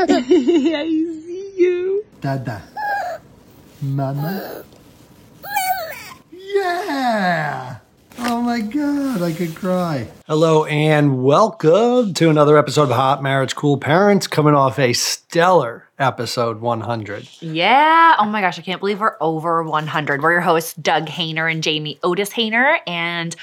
[0.08, 2.06] I see you.
[2.22, 2.62] Dada.
[3.82, 4.64] Mama.
[6.32, 7.76] Yeah.
[8.20, 10.08] Oh my god, I could cry.
[10.26, 15.90] Hello and welcome to another episode of Hot Marriage Cool Parents coming off a stellar
[15.98, 17.28] episode 100.
[17.42, 18.16] Yeah.
[18.18, 20.22] Oh my gosh, I can't believe we're over 100.
[20.22, 22.78] We're your hosts, Doug Hehner and Jamie Otis Hehner.
[22.86, 23.36] And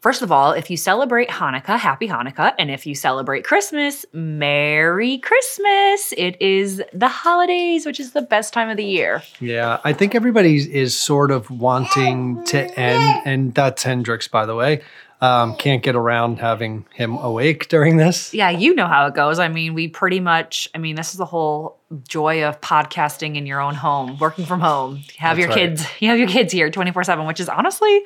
[0.00, 2.54] First of all, if you celebrate Hanukkah, happy Hanukkah.
[2.58, 6.14] And if you celebrate Christmas, Merry Christmas.
[6.16, 9.22] It is the holidays, which is the best time of the year.
[9.40, 14.54] Yeah, I think everybody is sort of wanting to end, and that's Hendrix, by the
[14.54, 14.80] way.
[15.22, 18.32] Um, can't get around having him awake during this.
[18.32, 19.38] Yeah, you know how it goes.
[19.38, 23.44] I mean, we pretty much, I mean, this is the whole joy of podcasting in
[23.44, 24.96] your own home, working from home.
[24.96, 25.76] You have That's your right.
[25.76, 28.02] kids, you have your kids here 24 7, which is honestly,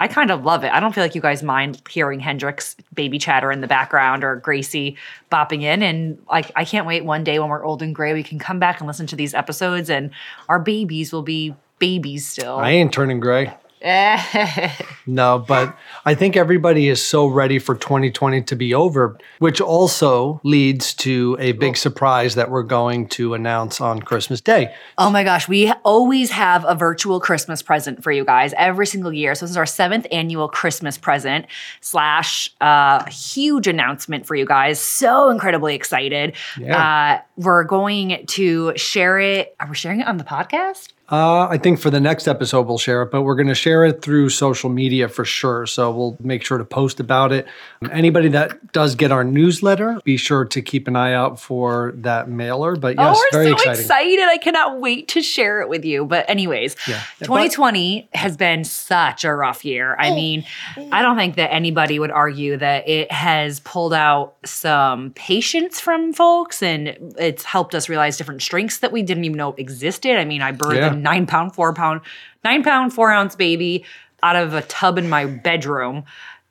[0.00, 0.72] I kind of love it.
[0.72, 4.36] I don't feel like you guys mind hearing Hendrix baby chatter in the background or
[4.36, 4.96] Gracie
[5.30, 5.82] bopping in.
[5.82, 8.58] And like, I can't wait one day when we're old and gray, we can come
[8.60, 10.10] back and listen to these episodes and
[10.48, 12.58] our babies will be babies still.
[12.58, 13.52] I ain't turning gray.
[15.08, 20.38] No, but I think everybody is so ready for 2020 to be over, which also
[20.44, 24.74] leads to a big surprise that we're going to announce on Christmas Day.
[24.98, 29.12] Oh my gosh, we always have a virtual Christmas present for you guys every single
[29.12, 29.34] year.
[29.34, 31.46] So this is our seventh annual Christmas present
[31.80, 34.78] slash uh, huge announcement for you guys.
[34.78, 36.34] So incredibly excited.
[36.58, 37.18] Yeah.
[37.18, 39.56] Uh, we're going to share it.
[39.58, 40.92] Are we sharing it on the podcast?
[41.10, 43.84] Uh, I think for the next episode, we'll share it, but we're going to share
[43.86, 45.64] it through social media for sure.
[45.66, 47.46] So we'll make sure to post about it.
[47.90, 52.28] Anybody that does get our newsletter, be sure to keep an eye out for that
[52.28, 52.76] mailer.
[52.76, 53.80] But yes, oh, we're very so exciting.
[53.80, 54.20] excited.
[54.20, 56.04] I cannot wait to share it with you.
[56.04, 57.00] But, anyways, Yeah.
[57.22, 59.96] 2020 has been such a rough year.
[59.98, 60.44] I mean,
[60.92, 66.12] I don't think that anybody would argue that it has pulled out some patience from
[66.12, 70.18] folks and it's helped us realize different strengths that we didn't even know existed.
[70.18, 70.97] I mean, I burned Yeah.
[71.02, 72.00] Nine pound, four pound,
[72.44, 73.84] nine pound, four ounce baby
[74.22, 76.04] out of a tub in my bedroom.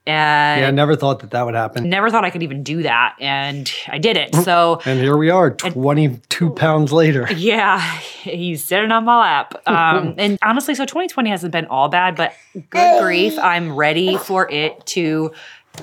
[0.06, 1.90] And Yeah, I never thought that that would happen.
[1.90, 3.18] never thought I could even do that.
[3.20, 4.34] And I did it.
[4.48, 7.28] So, And here we are, 22 pounds later.
[7.36, 9.62] Yeah, he's sitting on my lap.
[9.68, 12.34] Um, and honestly, so 2020 hasn't been all bad, but
[12.70, 15.34] good grief, I'm ready for it to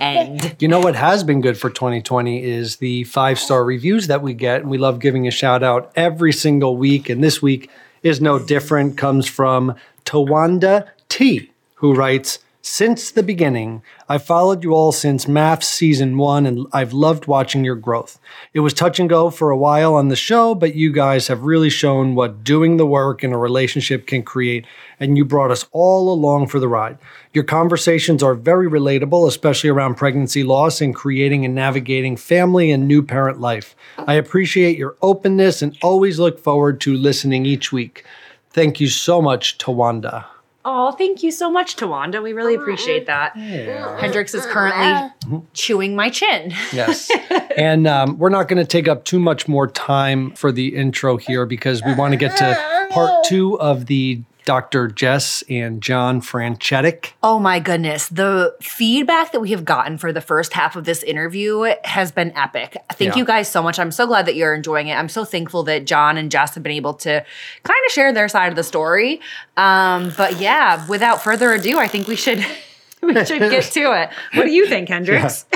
[0.01, 0.57] end.
[0.59, 4.33] You know what has been good for 2020 is the five star reviews that we
[4.33, 4.63] get.
[4.63, 7.11] And we love giving a shout out every single week.
[7.11, 7.71] And this week
[8.05, 8.97] is no different.
[8.97, 15.65] Comes from Tawanda T, who writes, since the beginning, I've followed you all since MAFS
[15.65, 18.19] season one, and I've loved watching your growth.
[18.55, 21.43] It was touch and go for a while on the show, but you guys have
[21.43, 24.65] really shown what doing the work in a relationship can create,
[24.99, 26.97] and you brought us all along for the ride.
[27.35, 32.89] Your conversations are very relatable, especially around pregnancy loss and creating and navigating family and
[32.89, 33.77] new parent life.
[33.99, 38.07] I appreciate your openness and always look forward to listening each week.
[38.49, 40.25] Thank you so much, Tawanda.
[40.67, 42.23] Oh, thank you so much, Tawanda.
[42.23, 43.37] We really appreciate that.
[43.37, 46.55] Hendrix is currently chewing my chin.
[46.73, 47.11] Yes.
[47.57, 51.19] and um, we're not going to take up too much more time for the intro
[51.19, 54.89] here because we want to get to part two of the Dr.
[54.89, 57.15] Jess and John Francetic.
[57.23, 58.09] Oh my goodness.
[58.09, 62.31] The feedback that we have gotten for the first half of this interview has been
[62.37, 62.77] epic.
[62.93, 63.17] Thank Yeah.
[63.19, 63.79] you guys so much.
[63.79, 64.95] I'm so glad that you're enjoying it.
[64.95, 67.25] I'm so thankful that John and Jess have been able to
[67.63, 69.21] kind of share their side of the story.
[69.57, 72.39] Um, but yeah, without further ado, I think we should
[73.03, 74.11] we should get to it.
[74.35, 75.47] What do you think, Hendrix?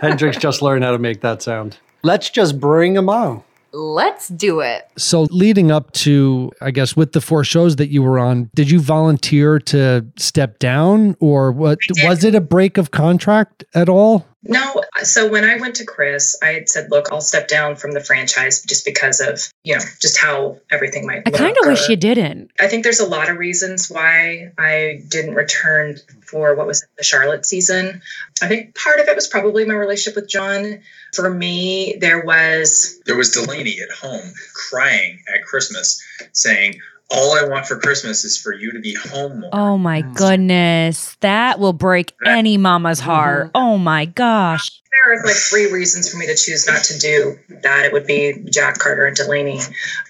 [0.00, 1.78] Hendrix just learned how to make that sound.
[2.02, 3.42] Let's just bring him on.
[3.76, 4.88] Let's do it.
[4.96, 8.70] So, leading up to, I guess, with the four shows that you were on, did
[8.70, 11.78] you volunteer to step down or what?
[12.02, 14.26] Was it a break of contract at all?
[14.48, 17.92] No, so when I went to Chris, I had said, "Look, I'll step down from
[17.92, 21.88] the franchise just because of you know just how everything might." I kind of wish
[21.88, 22.50] you didn't.
[22.58, 27.04] I think there's a lot of reasons why I didn't return for what was the
[27.04, 28.02] Charlotte season.
[28.42, 30.80] I think part of it was probably my relationship with John.
[31.14, 36.02] For me, there was There was Delaney at home crying at Christmas,
[36.32, 39.50] saying, All I want for Christmas is for you to be home more.
[39.52, 40.14] Oh my mm.
[40.14, 41.16] goodness.
[41.20, 43.48] That will break any mama's heart.
[43.48, 43.56] Mm-hmm.
[43.56, 44.82] Oh my gosh.
[45.04, 47.84] There are like three reasons for me to choose not to do that.
[47.84, 49.60] It would be Jack Carter and Delaney.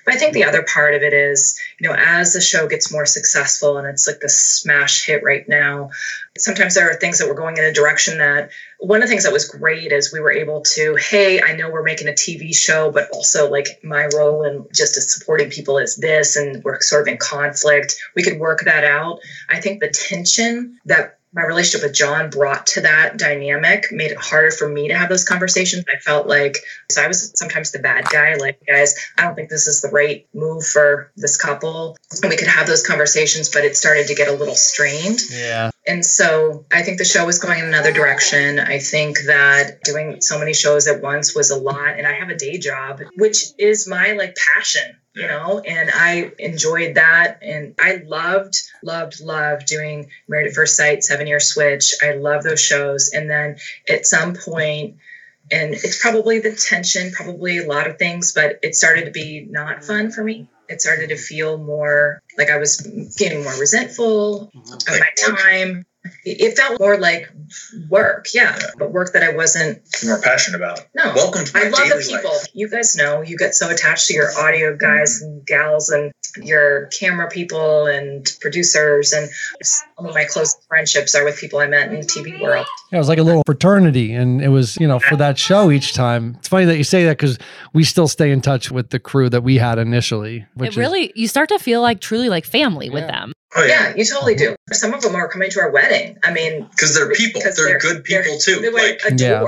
[0.05, 2.93] But I think the other part of it is, you know, as the show gets
[2.93, 5.91] more successful and it's like the smash hit right now,
[6.39, 9.25] sometimes there are things that we're going in a direction that one of the things
[9.25, 12.55] that was great is we were able to, hey, I know we're making a TV
[12.55, 16.81] show, but also like my role in just as supporting people is this, and we're
[16.81, 17.97] sort of in conflict.
[18.15, 19.21] We could work that out.
[19.49, 24.17] I think the tension that my relationship with John brought to that dynamic made it
[24.17, 25.85] harder for me to have those conversations.
[25.93, 26.57] I felt like
[26.91, 29.89] so I was sometimes the bad guy, like guys, I don't think this is the
[29.89, 31.97] right move for this couple.
[32.23, 35.21] And we could have those conversations, but it started to get a little strained.
[35.31, 35.71] Yeah.
[35.87, 38.59] And so I think the show was going in another direction.
[38.59, 41.99] I think that doing so many shows at once was a lot.
[41.99, 46.31] And I have a day job, which is my like passion you know and i
[46.39, 47.39] enjoyed that.
[47.43, 51.95] And i loved loved loved doing married at first sight seven year switch.
[52.03, 53.11] I love those shows.
[53.13, 53.57] And then
[53.89, 54.97] at some point
[55.51, 59.47] and it's probably the tension probably a lot of things but it started to be
[59.49, 60.49] not fun for me.
[60.69, 62.81] It started to feel more like i was
[63.17, 64.75] getting more resentful mm-hmm.
[64.75, 65.87] of my time
[66.25, 67.31] it felt more like
[67.89, 70.81] work, yeah, but work that I wasn't more passionate about.
[70.95, 72.31] No, welcome to my I love daily the people.
[72.31, 72.47] life.
[72.55, 74.79] You guys know you get so attached to your audio mm-hmm.
[74.79, 76.13] guys and gals and
[76.43, 79.31] your camera people and producers and
[79.63, 82.67] some of my close friendships are with people I met in the TV world.
[82.91, 85.71] Yeah, it was like a little fraternity, and it was you know for that show
[85.71, 86.37] each time.
[86.39, 87.39] It's funny that you say that because
[87.73, 90.47] we still stay in touch with the crew that we had initially.
[90.55, 93.33] Which It is- really, you start to feel like truly like family with them.
[93.55, 94.57] Oh Yeah, you totally do.
[94.73, 96.17] Some of them are coming to our wedding.
[96.25, 97.41] I mean, because they're people.
[97.41, 98.61] because They're, good people too.
[98.61, 99.45] They Like would Yeah.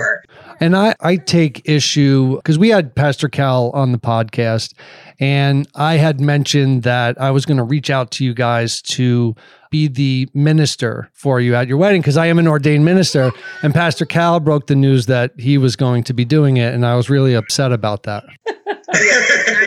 [0.60, 4.74] And I, I take issue because we had Pastor Cal on the podcast,
[5.20, 9.36] and I had mentioned that I was going to reach out to you guys to
[9.70, 13.30] be the minister for you at your wedding because I am an ordained minister.
[13.62, 16.84] And Pastor Cal broke the news that he was going to be doing it, and
[16.84, 18.24] I was really upset about that.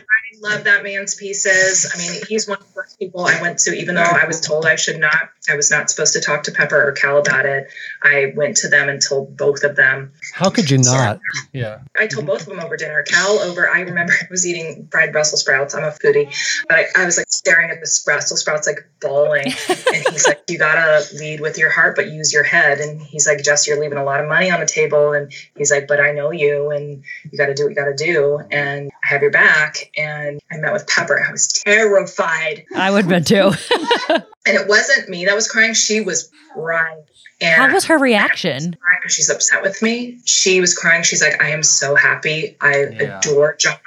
[0.41, 1.91] love that man's pieces.
[1.93, 4.41] I mean, he's one of the first people I went to, even though I was
[4.41, 5.29] told I should not.
[5.49, 7.69] I was not supposed to talk to Pepper or Cal about it.
[8.03, 10.11] I went to them and told both of them.
[10.33, 11.19] How could you not?
[11.53, 11.79] Yeah.
[11.97, 13.03] I told both of them over dinner.
[13.03, 13.69] Cal over.
[13.69, 15.75] I remember I was eating fried Brussels sprouts.
[15.75, 16.33] I'm a foodie,
[16.67, 19.45] but I, I was like staring at the Brussels sprouts, like bawling.
[19.69, 23.27] and he's like, "You gotta lead with your heart, but use your head." And he's
[23.27, 25.99] like, "Jess, you're leaving a lot of money on the table." And he's like, "But
[25.99, 28.90] I know you, and you got to do what you got to do, and I
[29.11, 31.23] have your back." And I met with Pepper.
[31.27, 33.51] I was terrified, I would have been too.
[34.09, 34.23] and
[34.57, 35.73] it wasn't me that was crying.
[35.73, 37.03] She was crying.
[37.43, 38.59] And How was her reaction?
[38.59, 40.19] crying because she's upset with me.
[40.25, 41.01] She was crying.
[41.01, 42.55] She's like, I am so happy.
[42.61, 43.17] I Yeah.
[43.17, 43.77] adore John.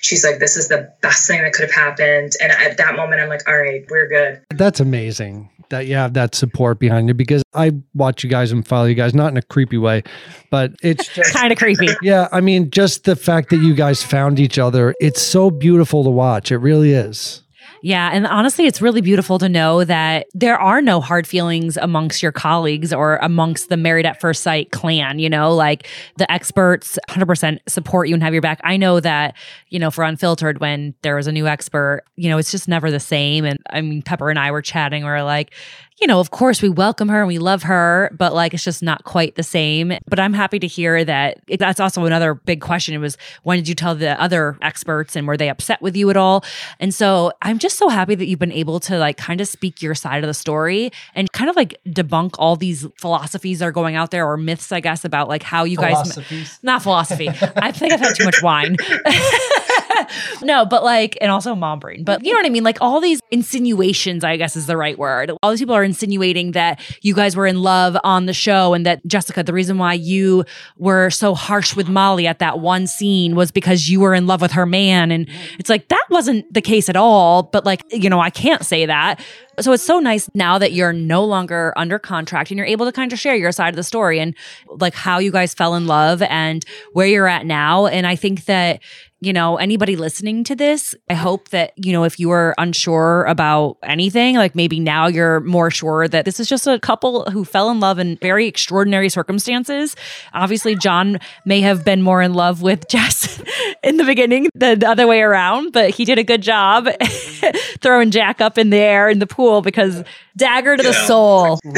[0.00, 2.32] She's like, this is the best thing that could have happened.
[2.42, 4.40] And at that moment, I'm like, all right, we're good.
[4.58, 8.66] That's amazing that you have that support behind you because I watch you guys and
[8.66, 10.02] follow you guys, not in a creepy way,
[10.50, 11.32] but it's just.
[11.32, 11.88] Kind of creepy.
[12.02, 16.04] Yeah, I mean, just the fact that you guys found each other, it's so beautiful
[16.04, 16.50] to watch.
[16.52, 17.42] It really is.
[17.82, 18.10] Yeah.
[18.12, 22.32] And honestly, it's really beautiful to know that there are no hard feelings amongst your
[22.32, 25.18] colleagues or amongst the Married at First Sight clan.
[25.18, 25.86] You know, like
[26.16, 28.60] the experts 100% support you and have your back.
[28.64, 29.36] I know that,
[29.68, 32.90] you know, for Unfiltered, when there was a new expert, you know, it's just never
[32.90, 33.44] the same.
[33.44, 35.52] And I mean, Pepper and I were chatting, we are like,
[36.00, 38.82] you know, of course we welcome her and we love her, but like it's just
[38.82, 39.94] not quite the same.
[40.06, 42.94] But I'm happy to hear that that's also another big question.
[42.94, 46.10] It was when did you tell the other experts and were they upset with you
[46.10, 46.44] at all?
[46.80, 49.80] And so I'm just so happy that you've been able to like kind of speak
[49.80, 53.72] your side of the story and kind of like debunk all these philosophies that are
[53.72, 56.18] going out there or myths, I guess, about like how you guys
[56.62, 57.28] not philosophy.
[57.28, 58.76] I think I've had too much wine.
[60.42, 62.04] no, but like, and also mom brain.
[62.04, 62.64] But you know what I mean?
[62.64, 65.32] Like all these insinuations, I guess is the right word.
[65.42, 68.86] All these people are insinuating that you guys were in love on the show and
[68.86, 70.44] that Jessica, the reason why you
[70.76, 74.40] were so harsh with Molly at that one scene was because you were in love
[74.40, 75.10] with her man.
[75.10, 77.44] And it's like, that wasn't the case at all.
[77.44, 79.20] But like, you know, I can't say that.
[79.58, 82.92] So it's so nice now that you're no longer under contract and you're able to
[82.92, 84.34] kind of share your side of the story and
[84.68, 87.86] like how you guys fell in love and where you're at now.
[87.86, 88.80] And I think that,
[89.20, 93.24] you know, anybody listening to this, I hope that, you know, if you are unsure
[93.24, 97.44] about anything, like maybe now you're more sure that this is just a couple who
[97.44, 99.96] fell in love in very extraordinary circumstances.
[100.34, 103.42] Obviously, John may have been more in love with Jess
[103.82, 106.86] in the beginning than the other way around, but he did a good job
[107.80, 110.04] throwing Jack up in the air in the pool because
[110.36, 111.58] dagger to the soul.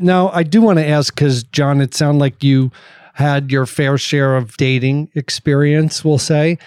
[0.00, 2.72] Now, I do want to ask because, John, it sounded like you
[3.14, 6.58] had your fair share of dating experience, we'll say.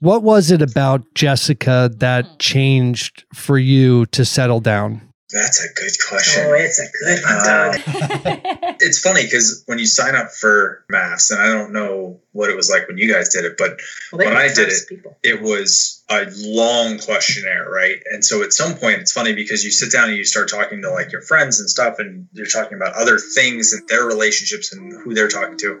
[0.00, 5.00] What was it about Jessica that changed for you to settle down?
[5.32, 6.42] That's a good question.
[6.46, 8.76] Oh, it's a good one, Uh, Doug.
[8.80, 12.56] it's funny because when you sign up for MAFS, and I don't know what it
[12.56, 13.80] was like when you guys did it, but
[14.12, 15.16] Well, when I did it, people.
[15.22, 17.96] it was a long questionnaire, right?
[18.12, 20.82] And so at some point, it's funny because you sit down and you start talking
[20.82, 24.72] to like your friends and stuff, and you're talking about other things and their relationships
[24.72, 25.80] and who they're talking to.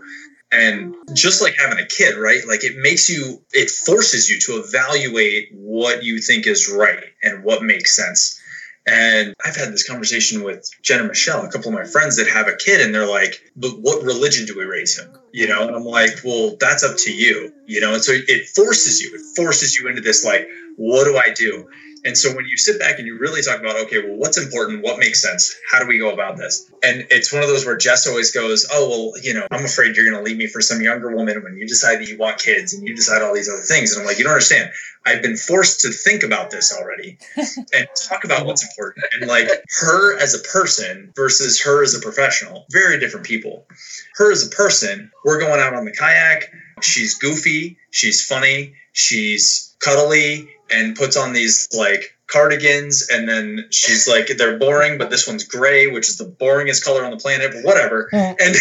[0.50, 2.46] And just like having a kid, right?
[2.46, 7.42] Like it makes you, it forces you to evaluate what you think is right and
[7.42, 8.41] what makes sense.
[8.86, 12.28] And I've had this conversation with Jen and Michelle, a couple of my friends that
[12.28, 15.08] have a kid, and they're like, but what religion do we raise him?
[15.32, 17.94] You know, and I'm like, well, that's up to you, you know?
[17.94, 21.68] And so it forces you, it forces you into this, like, what do I do?
[22.04, 24.82] And so when you sit back and you really talk about, okay, well, what's important?
[24.82, 25.56] What makes sense?
[25.70, 26.70] How do we go about this?
[26.82, 29.94] And it's one of those where Jess always goes, oh, well, you know, I'm afraid
[29.94, 32.38] you're going to leave me for some younger woman when you decide that you want
[32.38, 33.92] kids and you decide all these other things.
[33.92, 34.70] And I'm like, you don't understand.
[35.06, 39.06] I've been forced to think about this already and talk about what's important.
[39.12, 39.48] And like
[39.80, 43.66] her as a person versus her as a professional, very different people.
[44.16, 46.52] Her as a person, we're going out on the kayak.
[46.80, 47.78] She's goofy.
[47.90, 48.74] She's funny.
[48.92, 55.10] She's cuddly and puts on these like cardigans and then she's like they're boring but
[55.10, 58.08] this one's gray which is the boringest color on the planet but whatever.
[58.12, 58.56] And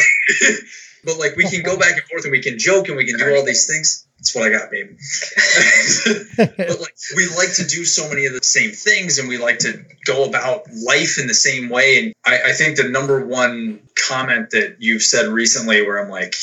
[1.06, 3.18] but like we can go back and forth and we can joke and we can
[3.18, 4.06] do all these things.
[4.18, 4.98] That's what i got babe.
[6.38, 9.60] But like we like to do so many of the same things and we like
[9.60, 12.00] to go about life in the same way.
[12.00, 16.36] And i, I think the number one comment that you've said recently where i'm like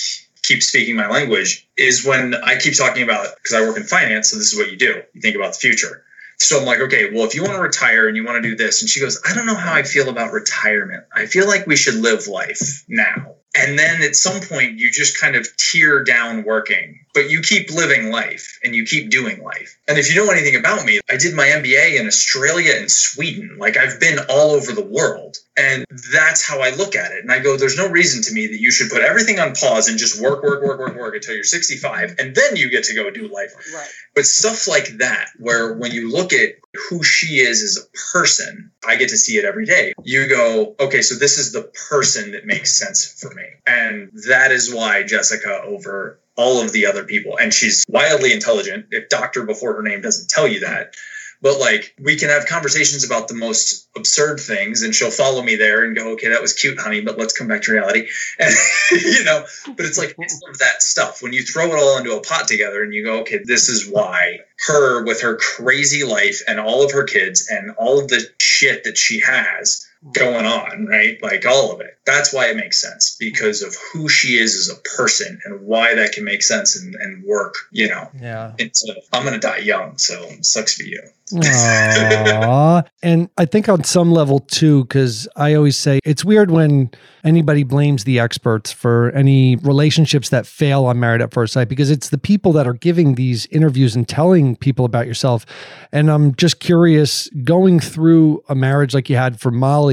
[0.49, 4.31] keep speaking my language is when I keep talking about because I work in finance,
[4.31, 5.03] so this is what you do.
[5.13, 6.05] You think about the future.
[6.41, 8.57] So I'm like, okay, well, if you want to retire and you want to do
[8.57, 11.05] this, and she goes, I don't know how I feel about retirement.
[11.13, 13.35] I feel like we should live life now.
[13.57, 17.71] And then at some point, you just kind of tear down working, but you keep
[17.71, 19.77] living life and you keep doing life.
[19.89, 23.57] And if you know anything about me, I did my MBA in Australia and Sweden.
[23.59, 25.39] Like I've been all over the world.
[25.59, 27.19] And that's how I look at it.
[27.23, 29.89] And I go, there's no reason to me that you should put everything on pause
[29.89, 32.15] and just work, work, work, work, work until you're 65.
[32.21, 33.53] And then you get to go do life.
[33.75, 33.89] Right.
[34.15, 36.51] But stuff like that, where when you look at
[36.89, 39.95] who she is as a person, I get to see it every day.
[40.05, 43.45] You go, okay, so this is the person that makes sense for me.
[43.67, 47.37] And that is why Jessica over all of the other people.
[47.37, 48.87] And she's wildly intelligent.
[48.93, 50.95] If doctor before her name doesn't tell you that,
[51.41, 55.57] but like we can have conversations about the most absurd things and she'll follow me
[55.57, 58.09] there and go okay that was cute honey but let's come back to reality.
[58.39, 58.55] And
[58.91, 59.45] you know
[59.77, 61.23] but it's like it's that stuff.
[61.23, 63.89] When you throw it all into a pot together and you go okay this is
[63.89, 68.29] why her with her crazy life and all of her kids and all of the
[68.41, 71.21] shit that she has going on, right?
[71.23, 71.99] Like all of it.
[72.07, 75.95] That's why it makes sense because of who she is as a person and why
[75.95, 78.09] that can make sense and, and work, you know.
[78.21, 78.53] Yeah.
[78.59, 81.03] It's, uh, I'm going to die young, so sucks for you.
[81.33, 82.87] Aww.
[83.03, 86.91] and I think on some level too, because I always say it's weird when
[87.25, 91.91] anybody blames the experts for any relationships that fail on Married at First Sight because
[91.91, 95.45] it's the people that are giving these interviews and telling people about yourself.
[95.93, 99.88] And I'm just curious going through a marriage like you had for Molly,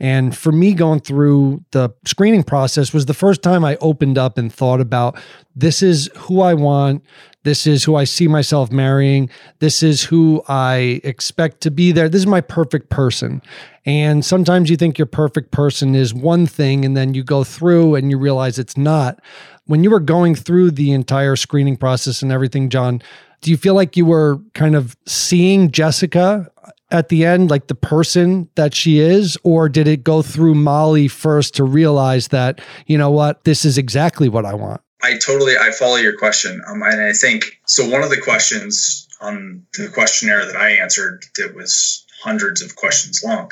[0.00, 4.38] and for me going through the screening process was the first time I opened up
[4.38, 5.18] and thought about
[5.54, 7.02] this is who I want
[7.44, 9.28] this is who I see myself marrying.
[9.58, 12.08] This is who I expect to be there.
[12.08, 13.42] This is my perfect person.
[13.84, 17.96] And sometimes you think your perfect person is one thing, and then you go through
[17.96, 19.18] and you realize it's not.
[19.66, 23.02] When you were going through the entire screening process and everything, John,
[23.40, 26.48] do you feel like you were kind of seeing Jessica
[26.92, 29.36] at the end, like the person that she is?
[29.42, 33.78] Or did it go through Molly first to realize that, you know what, this is
[33.78, 34.80] exactly what I want?
[35.02, 36.62] I totally I follow your question.
[36.68, 37.88] Um, and I think so.
[37.88, 43.22] One of the questions on the questionnaire that I answered that was hundreds of questions
[43.24, 43.50] long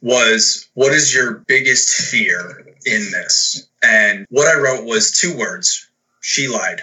[0.00, 3.68] was what is your biggest fear in this?
[3.84, 5.88] And what I wrote was two words:
[6.20, 6.82] she lied.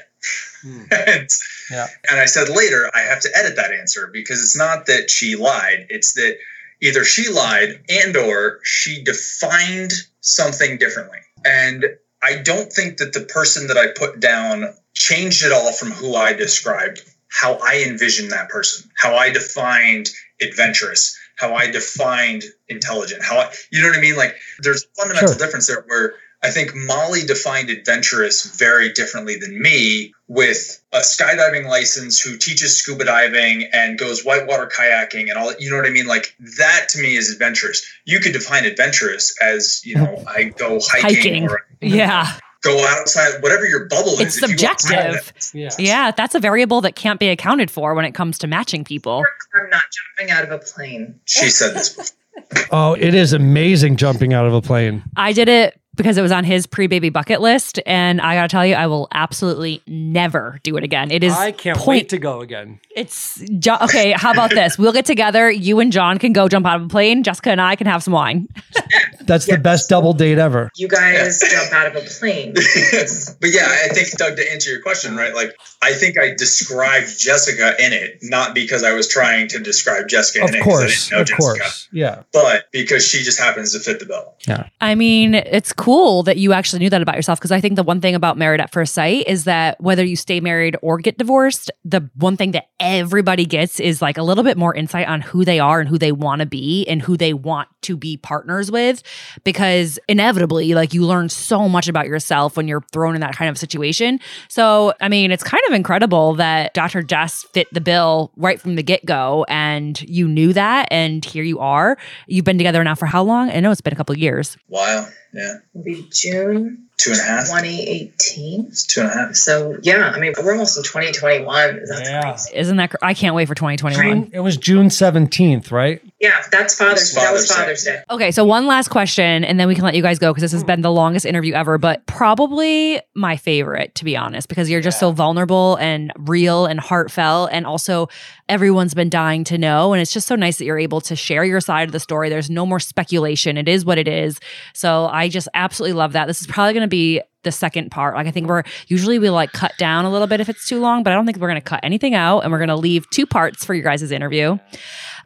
[0.61, 0.83] Hmm.
[0.91, 1.29] and,
[1.71, 1.87] yeah.
[2.09, 5.35] and I said later I have to edit that answer because it's not that she
[5.35, 6.37] lied; it's that
[6.81, 11.19] either she lied and or she defined something differently.
[11.45, 11.85] And
[12.21, 16.15] I don't think that the person that I put down changed at all from who
[16.15, 20.09] I described, how I envisioned that person, how I defined
[20.41, 24.17] adventurous, how I defined intelligent, how I, you know what I mean?
[24.17, 25.37] Like there's a fundamental sure.
[25.37, 31.67] difference there where I think Molly defined adventurous very differently than me with a skydiving
[31.67, 35.89] license who teaches scuba diving and goes whitewater kayaking and all you know what I
[35.89, 36.07] mean?
[36.07, 37.85] Like that to me is adventurous.
[38.05, 41.49] You could define adventurous as, you know, I go hiking, hiking.
[41.49, 42.37] or yeah.
[42.61, 44.43] Go outside, whatever your bubble it's is.
[44.43, 45.33] It's subjective.
[45.53, 45.69] Yeah.
[45.79, 49.23] yeah, that's a variable that can't be accounted for when it comes to matching people.
[49.55, 49.83] I'm not
[50.17, 51.19] jumping out of a plane.
[51.25, 52.13] She said this
[52.71, 55.03] Oh, it is amazing jumping out of a plane.
[55.15, 58.65] I did it because it was on his pre-baby bucket list, and I gotta tell
[58.65, 61.11] you, I will absolutely never do it again.
[61.11, 61.33] It is.
[61.33, 62.79] I can't point- wait to go again.
[62.95, 64.13] It's okay.
[64.13, 64.77] How about this?
[64.79, 65.51] We'll get together.
[65.51, 67.23] You and John can go jump out of a plane.
[67.23, 68.47] Jessica and I can have some wine.
[69.29, 70.69] That's the best double date ever.
[70.75, 72.53] You guys jump out of a plane.
[72.53, 75.33] but yeah, I think Doug, to answer your question, right?
[75.33, 80.07] Like, I think I described Jessica in it not because I was trying to describe
[80.09, 81.09] Jessica Of in it 'cause I course.
[81.09, 81.87] didn't know Of Jessica, course.
[81.91, 82.23] Yeah.
[82.33, 84.33] but because she just happens to fit the bill.
[84.47, 84.67] Yeah.
[84.81, 87.83] I mean, it's cool that you actually knew that about yourself because I think the
[87.83, 91.17] one thing about married at first sight is that whether you stay married or get
[91.17, 95.21] divorced, the one thing that everybody gets is like a little bit more insight on
[95.21, 98.17] who they are and who they want to be and who they want to be
[98.17, 99.03] partners with
[99.43, 103.49] because inevitably like you learn so much about yourself when you're thrown in that kind
[103.49, 104.19] of situation.
[104.47, 107.01] So, I mean, it's kind of incredible that Dr.
[107.03, 111.59] Jess fit the bill right from the get-go and you knew that and here you
[111.59, 111.97] are.
[112.27, 113.49] You've been together now for how long?
[113.49, 114.57] I know it's been a couple years.
[114.67, 115.07] Wow.
[115.33, 115.55] Yeah.
[115.73, 117.45] It'll be June Two and a half.
[117.45, 118.65] 2018.
[118.67, 119.35] It's two and a half.
[119.35, 121.79] So yeah, I mean we're almost in 2021.
[121.87, 122.21] That's Yeah.
[122.21, 122.51] crazy.
[122.57, 122.89] Isn't that?
[122.89, 124.23] Cr- I can't wait for 2021.
[124.23, 126.01] June, it was June 17th, right?
[126.19, 127.01] Yeah, that's Father's.
[127.03, 128.01] It's that was Father's Father's Day.
[128.09, 130.51] Okay, so one last question, and then we can let you guys go because this
[130.51, 134.81] has been the longest interview ever, but probably my favorite, to be honest, because you're
[134.81, 137.49] just so vulnerable and real and heartfelt.
[137.53, 138.09] And also,
[138.49, 139.93] everyone's been dying to know.
[139.93, 142.29] And it's just so nice that you're able to share your side of the story.
[142.29, 143.57] There's no more speculation.
[143.57, 144.39] It is what it is.
[144.73, 146.25] So I just absolutely love that.
[146.25, 148.15] This is probably going to be the second part.
[148.15, 150.79] Like, I think we're usually we like cut down a little bit if it's too
[150.79, 152.41] long, but I don't think we're going to cut anything out.
[152.41, 154.57] And we're going to leave two parts for your guys' interview.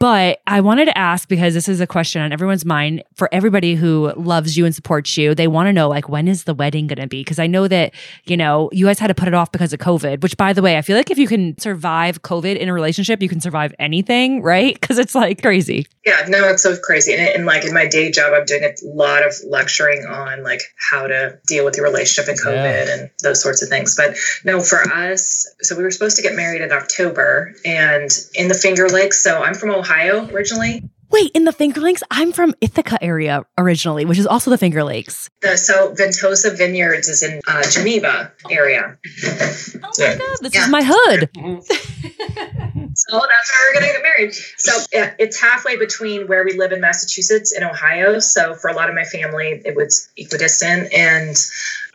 [0.00, 3.74] But I wanted to ask because this is a question on everyone's mind for everybody
[3.74, 5.34] who loves you and supports you.
[5.34, 7.20] They want to know, like, when is the wedding going to be?
[7.20, 7.92] Because I know that,
[8.24, 10.62] you know, you guys had to put it off because of COVID, which, by the
[10.62, 13.74] way, I feel like if you can survive COVID in a relationship, you can survive
[13.78, 14.78] anything, right?
[14.84, 15.86] Because it's like crazy.
[16.04, 17.14] Yeah, no, it's so crazy.
[17.14, 20.60] And, and like in my day job, I'm doing a lot of lecturing on like
[20.90, 23.96] how to deal with your relationship and COVID and those sorts of things.
[23.96, 28.48] But no, for us, so we were supposed to get married in October and in
[28.48, 29.22] the Finger Lakes.
[29.22, 30.82] So I'm from Ohio originally.
[31.10, 34.82] Wait, in the Finger Lakes, I'm from Ithaca area originally, which is also the Finger
[34.82, 35.30] Lakes.
[35.42, 38.98] The, so Ventosa Vineyards is in uh, Geneva area.
[39.84, 40.16] Oh Yeah.
[40.16, 40.64] God, this Yeah.
[40.64, 41.30] is my hood.
[42.96, 44.34] So that's where we're going to get married.
[44.56, 48.20] So yeah, it's halfway between where we live in Massachusetts and Ohio.
[48.20, 50.92] So for a lot of my family, it was equidistant.
[50.92, 51.34] And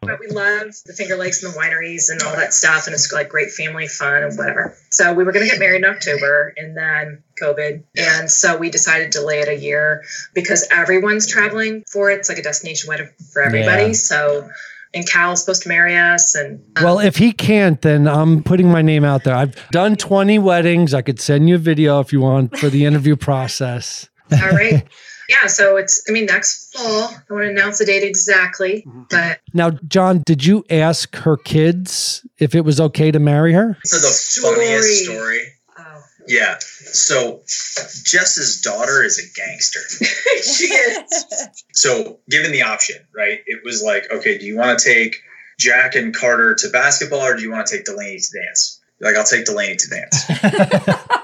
[0.01, 2.87] but we love the Finger Lakes and the wineries and all that stuff.
[2.87, 4.75] And it's like great family fun and whatever.
[4.89, 7.83] So we were going to get married in October and then COVID.
[7.97, 12.19] And so we decided to delay it a year because everyone's traveling for it.
[12.19, 13.87] It's like a destination wedding for everybody.
[13.87, 13.93] Yeah.
[13.93, 14.49] So,
[14.93, 16.35] and Cal's supposed to marry us.
[16.35, 19.35] And um, Well, if he can't, then I'm putting my name out there.
[19.35, 20.93] I've done 20 weddings.
[20.93, 24.09] I could send you a video if you want for the interview process.
[24.31, 24.87] All right.
[25.29, 27.03] Yeah, so it's I mean next fall.
[27.03, 29.03] I want to announce the date exactly, mm-hmm.
[29.11, 33.77] but Now, John, did you ask her kids if it was okay to marry her?
[33.87, 35.53] For the funniest story.
[35.77, 36.57] Oh, Yeah.
[36.59, 39.81] So Jess's daughter is a gangster.
[40.41, 41.25] she is.
[41.73, 45.15] So given the option, right, it was like, okay, do you want to take
[45.59, 48.79] Jack and Carter to basketball or do you want to take Delaney to dance?
[48.99, 51.05] Like, I'll take Delaney to dance.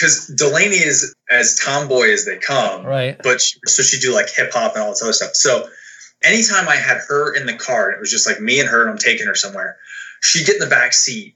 [0.00, 2.86] Because Delaney is as tomboy as they come.
[2.86, 3.20] Right.
[3.22, 5.34] But she, so she'd do like hip hop and all this other stuff.
[5.34, 5.68] So
[6.24, 8.80] anytime I had her in the car and it was just like me and her
[8.82, 9.76] and I'm taking her somewhere,
[10.22, 11.34] she'd get in the back seat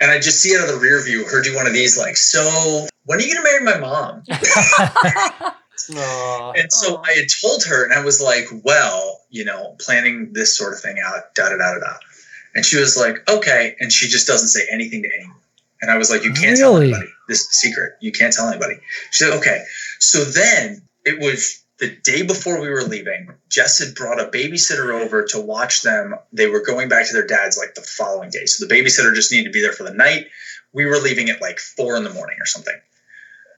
[0.00, 2.16] and I just see out of the rear view her do one of these like,
[2.16, 4.22] so when are you gonna marry my mom?
[6.56, 10.56] And so I had told her, and I was like, well, you know, planning this
[10.56, 11.96] sort of thing out, da da da da da.
[12.54, 13.76] And she was like, okay.
[13.80, 15.36] And she just doesn't say anything to anyone.
[15.82, 17.06] And I was like, you can't tell anybody.
[17.28, 17.94] This secret.
[18.00, 18.74] You can't tell anybody.
[19.10, 19.64] She said, okay.
[19.98, 23.34] So then it was the day before we were leaving.
[23.48, 26.14] Jess had brought a babysitter over to watch them.
[26.32, 28.46] They were going back to their dad's like the following day.
[28.46, 30.26] So the babysitter just needed to be there for the night.
[30.72, 32.74] We were leaving at like four in the morning or something.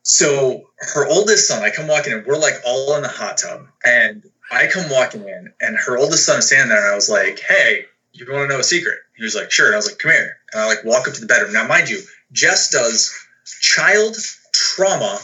[0.03, 3.67] So her oldest son, I come walking in, we're like all in the hot tub.
[3.85, 7.11] And I come walking in, and her oldest son is standing there, and I was
[7.11, 8.99] like, Hey, you want to know a secret?
[9.17, 9.67] He was like, Sure.
[9.67, 10.39] And I was like, Come here.
[10.53, 11.53] And I like walk up to the bedroom.
[11.53, 12.01] Now, mind you,
[12.33, 13.15] Jess does
[13.61, 14.17] child
[14.53, 15.19] trauma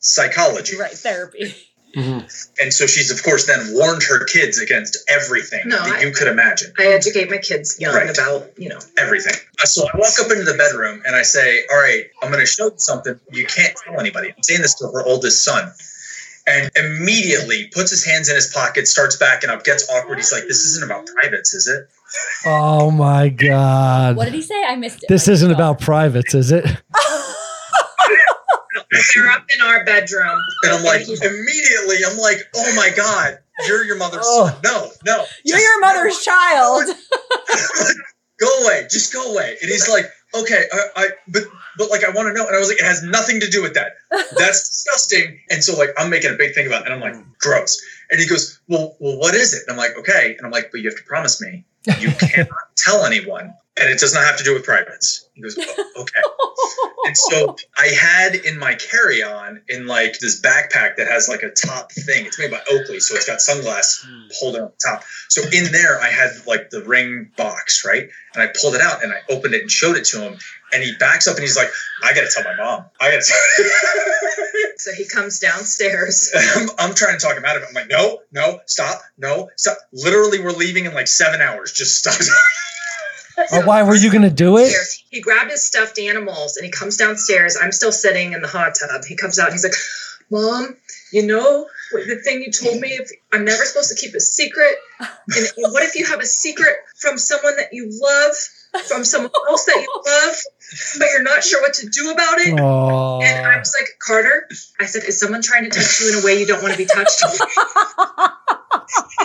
[0.00, 0.76] psychology.
[0.76, 1.54] right, therapy.
[1.96, 2.26] Mm-hmm.
[2.62, 6.12] And so she's, of course, then warned her kids against everything No, that I- you
[6.12, 6.72] could imagine.
[6.78, 8.10] I educate my kids young Right.
[8.10, 8.78] about you know.
[8.98, 9.32] everything.
[9.62, 12.44] Uh, so I walk up into the bedroom and I say, All right, I'm going
[12.44, 13.18] to show you something.
[13.32, 14.28] You can't tell anybody.
[14.36, 15.72] I'm saying this to her oldest son.
[16.46, 20.16] And immediately puts his hands in his pocket, starts backing up, gets awkward.
[20.18, 21.88] He's like, This isn't about privates, is it?
[22.46, 24.16] Oh my God.
[24.16, 24.62] What did he say?
[24.66, 25.08] I missed it.
[25.08, 26.64] This isn't about privates, is it?
[26.94, 27.17] Oh,
[29.14, 30.38] They're up in our bedroom.
[30.64, 34.48] And I'm like, immediately, I'm like, Oh my God, you're your mother's Oh.
[34.48, 34.56] son.
[34.64, 35.24] No, no.
[35.44, 36.84] You're your mother's child.
[38.38, 39.56] go away, just go away.
[39.60, 41.42] And he's like, okay, I, I but
[41.76, 43.62] but like I want to know, and I was like, it has nothing to do
[43.62, 43.92] with that.
[44.36, 45.40] That's disgusting.
[45.50, 47.38] And so like I'm making a big thing about it, and I'm like, mm.
[47.38, 47.80] gross.
[48.10, 49.62] And he goes, well, well, what is it?
[49.66, 50.34] And I'm like, okay.
[50.36, 51.64] And I'm like, but you have to promise me
[52.00, 55.28] you cannot tell anyone, and it does not have to do with privates.
[55.34, 56.20] He goes, "Oh, okay.
[57.06, 61.50] and so I had in my carry-on in like this backpack that has like a
[61.50, 62.26] top thing.
[62.26, 64.04] It's made by Oakley, so it's got sunglass
[64.38, 64.64] holder hmm.
[64.64, 65.04] on top.
[65.28, 68.08] So in there, I had like the ring box, right?
[68.34, 70.38] And I pulled it out and I opened it and showed it to him.
[70.72, 71.70] And he backs up and he's like,
[72.02, 72.84] "I gotta tell my mom.
[73.00, 73.66] I gotta tell."
[74.78, 76.30] So he comes downstairs.
[76.56, 77.68] I'm, I'm trying to talk him out of it.
[77.68, 81.72] I'm like, "No, no, stop, no, stop." Literally, we're leaving in like seven hours.
[81.72, 82.14] Just stop.
[83.52, 84.72] Oh, why were you gonna do it?
[85.10, 87.56] He grabbed his stuffed animals and he comes downstairs.
[87.60, 89.04] I'm still sitting in the hot tub.
[89.06, 89.74] He comes out and he's like,
[90.30, 90.76] Mom,
[91.12, 92.88] you know the thing you told me?
[92.90, 94.74] If I'm never supposed to keep a secret.
[95.00, 98.34] And what if you have a secret from someone that you love,
[98.86, 100.36] from someone else that you love,
[100.98, 102.60] but you're not sure what to do about it?
[102.60, 104.46] Oh, And I was like, Carter,
[104.78, 106.78] I said, is someone trying to touch you in a way you don't want to
[106.78, 107.22] be touched?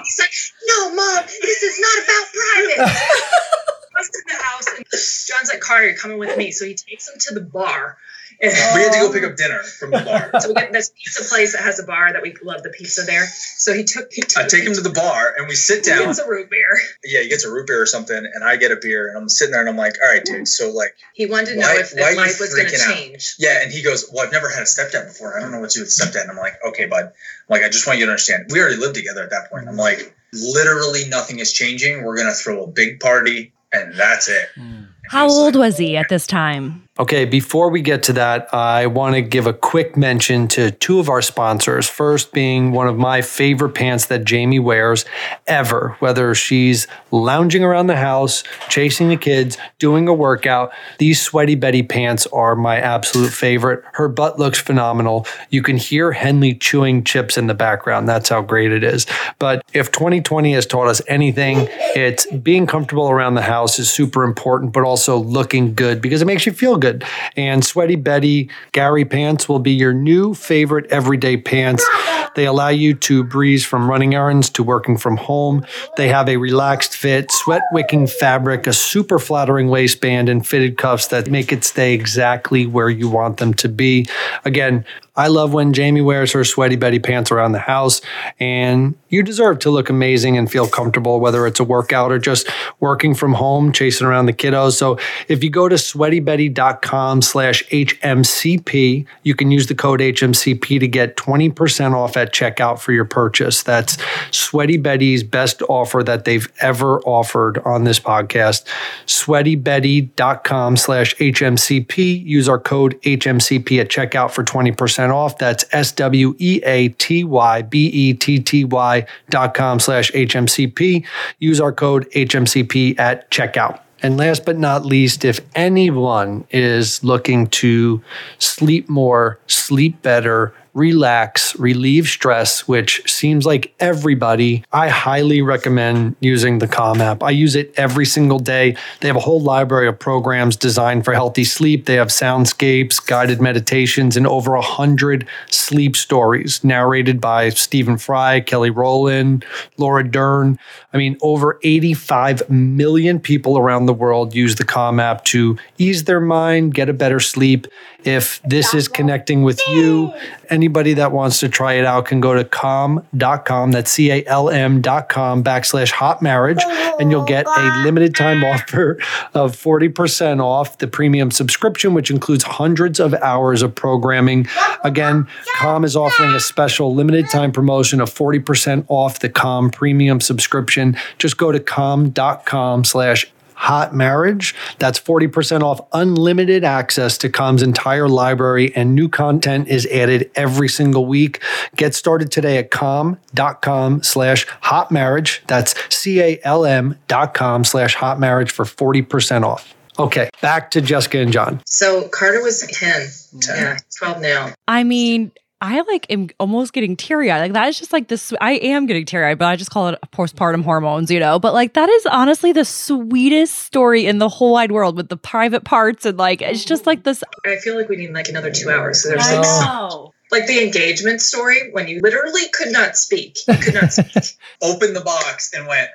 [0.03, 0.33] He's like,
[0.67, 2.97] no, mom, this is not about private.
[3.95, 6.51] To the house and John's like, Carter, you're coming with me.
[6.51, 7.97] So he takes him to the bar.
[8.41, 10.41] We had to go pick up dinner from the bar.
[10.41, 13.03] so we get this pizza place that has a bar that we love the pizza
[13.03, 13.25] there.
[13.27, 15.99] So he took, he took I take him to the bar and we sit down.
[15.99, 16.77] he gets a root beer.
[17.05, 19.29] Yeah, he gets a root beer or something, and I get a beer, and I'm
[19.29, 20.47] sitting there and I'm like, all right, dude.
[20.47, 23.35] So like, He wanted to know Why- if, if life was going to change.
[23.39, 25.37] yeah, and he goes, well, I've never had a stepdad before.
[25.37, 26.23] I don't know what to do with stepdad.
[26.23, 27.05] And I'm like, okay, bud.
[27.05, 27.11] I'm
[27.49, 28.47] like, I just want you to understand.
[28.51, 29.69] We already lived together at that point.
[29.69, 32.03] I'm like, literally nothing is changing.
[32.03, 34.49] We're gonna throw a big party, and that's it.
[34.55, 34.61] Mm.
[34.61, 36.87] And How old like, was he at this time?
[36.99, 40.99] Okay, before we get to that, I want to give a quick mention to two
[40.99, 41.89] of our sponsors.
[41.89, 45.03] First, being one of my favorite pants that Jamie wears
[45.47, 50.71] ever, whether she's lounging around the house, chasing the kids, doing a workout.
[50.99, 53.83] These Sweaty Betty pants are my absolute favorite.
[53.93, 55.25] Her butt looks phenomenal.
[55.49, 58.07] You can hear Henley chewing chips in the background.
[58.07, 59.07] That's how great it is.
[59.39, 64.23] But if 2020 has taught us anything, it's being comfortable around the house is super
[64.23, 67.05] important, but also looking good because it makes you feel good.
[67.37, 71.87] And Sweaty Betty Gary pants will be your new favorite everyday pants.
[72.35, 75.65] They allow you to breeze from running errands to working from home.
[75.95, 81.07] They have a relaxed fit, sweat wicking fabric, a super flattering waistband, and fitted cuffs
[81.07, 84.09] that make it stay exactly where you want them to be.
[84.43, 84.83] Again,
[85.15, 88.01] I love when Jamie wears her Sweaty Betty pants around the house,
[88.39, 92.49] and you deserve to look amazing and feel comfortable, whether it's a workout or just
[92.79, 94.73] working from home, chasing around the kiddos.
[94.73, 94.97] So
[95.27, 101.15] if you go to sweatybetty.com slash HMCP, you can use the code HMCP to get
[101.15, 103.61] 20% off at checkout for your purchase.
[103.61, 103.97] That's
[104.31, 108.65] Sweaty Betty's best offer that they've ever offered on this podcast.
[109.05, 112.25] Sweatybetty.com slash HMCP.
[112.25, 115.37] Use our code HMCP at checkout for 20% off.
[115.37, 120.11] That's S W E A T Y B E T T Y dot com slash
[120.11, 121.05] HMCP.
[121.39, 123.79] Use our code HMCP at checkout.
[124.01, 128.01] And last but not least, if anyone is looking to
[128.37, 136.59] sleep more, sleep better, relax, relieve stress, which seems like everybody, I highly recommend using
[136.59, 137.21] the Calm app.
[137.21, 138.75] I use it every single day.
[138.99, 141.85] They have a whole library of programs designed for healthy sleep.
[141.85, 148.41] They have soundscapes, guided meditations, and over a hundred sleep stories narrated by Stephen Fry,
[148.41, 149.45] Kelly Rowland,
[149.77, 150.57] Laura Dern.
[150.91, 156.05] I mean, over 85 million people around the world use the Calm app to ease
[156.05, 157.67] their mind, get a better sleep.
[158.03, 160.13] If this is connecting with you,
[160.49, 163.71] anybody that wants to try it out can go to calm.com.
[163.71, 166.63] That's C A L M.com backslash hot marriage,
[166.99, 168.97] and you'll get a oh, limited time offer
[169.33, 174.47] of 40% off the premium subscription, which includes hundreds of hours of programming.
[174.83, 180.21] Again, Calm is offering a special limited time promotion of 40% off the Calm premium
[180.21, 180.97] subscription.
[181.17, 183.31] Just go to calm.com slash
[183.63, 184.53] hot marriage.
[184.77, 190.67] That's 40% off unlimited access to Calm's entire library and new content is added every
[190.67, 191.41] single week.
[191.77, 195.41] Get started today at calm.com slash hot marriage.
[195.47, 199.73] That's C-A-L-M dot com slash hot marriage for 40% off.
[199.97, 201.61] Okay, back to Jessica and John.
[201.65, 203.07] So Carter was 10.
[203.47, 204.53] Yeah, 12 now.
[204.67, 205.31] I mean,
[205.63, 207.39] I like am almost getting teary eyed.
[207.39, 208.33] Like that is just like this.
[208.41, 211.39] I am getting teary eyed, but I just call it postpartum hormones, you know.
[211.39, 215.15] But like that is honestly the sweetest story in the whole wide world with the
[215.15, 217.23] private parts and like it's just like this.
[217.45, 219.03] I feel like we need like another two hours.
[219.03, 220.11] So there's like, know.
[220.31, 223.37] like the engagement story when you literally could not speak.
[223.47, 224.37] You could not speak.
[224.61, 225.89] Opened the box and went.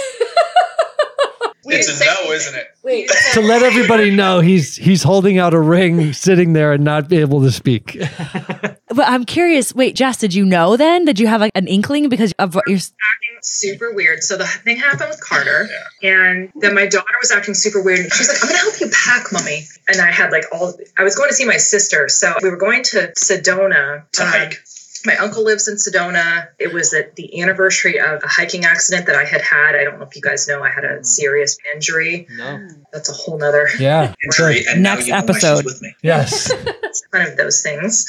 [1.63, 2.31] We it's a no, anything.
[2.33, 2.67] isn't it?
[2.83, 3.11] Wait.
[3.33, 7.17] to let everybody know he's he's holding out a ring sitting there and not be
[7.17, 8.01] able to speak.
[8.93, 9.73] But I'm curious.
[9.73, 11.05] Wait, Jess, did you know then?
[11.05, 12.75] Did you have like an inkling because of what you're?
[12.75, 14.21] acting super weird.
[14.21, 15.69] So the thing happened with Carter,
[16.03, 17.99] and then my daughter was acting super weird.
[17.99, 20.73] And she's like, "I'm gonna help you pack, mommy." And I had like all.
[20.97, 24.27] I was going to see my sister, so we were going to Sedona To um,
[24.27, 24.61] hike.
[25.05, 26.47] My uncle lives in Sedona.
[26.59, 29.75] It was at the anniversary of a hiking accident that I had had.
[29.75, 30.63] I don't know if you guys know.
[30.63, 31.03] I had a hmm.
[31.03, 32.27] serious injury.
[32.29, 32.67] No.
[32.93, 34.13] That's a whole nother Yeah.
[34.23, 35.65] Injury, and now Next you know why she's episode.
[35.65, 35.95] with me.
[36.01, 36.51] Yes.
[37.11, 38.05] kind of those things.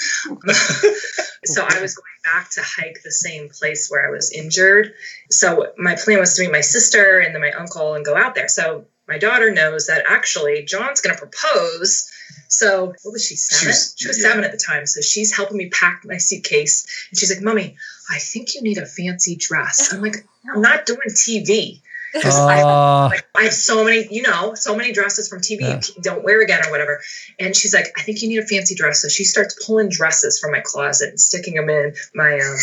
[1.44, 4.94] so I was going back to hike the same place where I was injured.
[5.30, 8.34] So my plan was to meet my sister and then my uncle and go out
[8.34, 8.48] there.
[8.48, 12.10] So my daughter knows that actually John's going to propose.
[12.48, 13.68] So what was she seven?
[13.68, 14.28] was- She was, yeah.
[14.28, 14.86] seven at the time.
[14.86, 17.76] So she's helping me pack my suitcase, and she's like, "Mommy,
[18.10, 21.80] I think you need a fancy dress." I'm like, "I'm not doing TV."
[22.20, 25.60] 'Cause I- Uh, like, I have so many, you know, so many dresses from TV
[25.62, 25.80] Yeah.
[25.96, 27.00] you don't wear again or whatever.
[27.40, 29.00] And she's like, I think you need a fancy dress.
[29.00, 32.56] So she starts pulling dresses from my closet and sticking them in my um,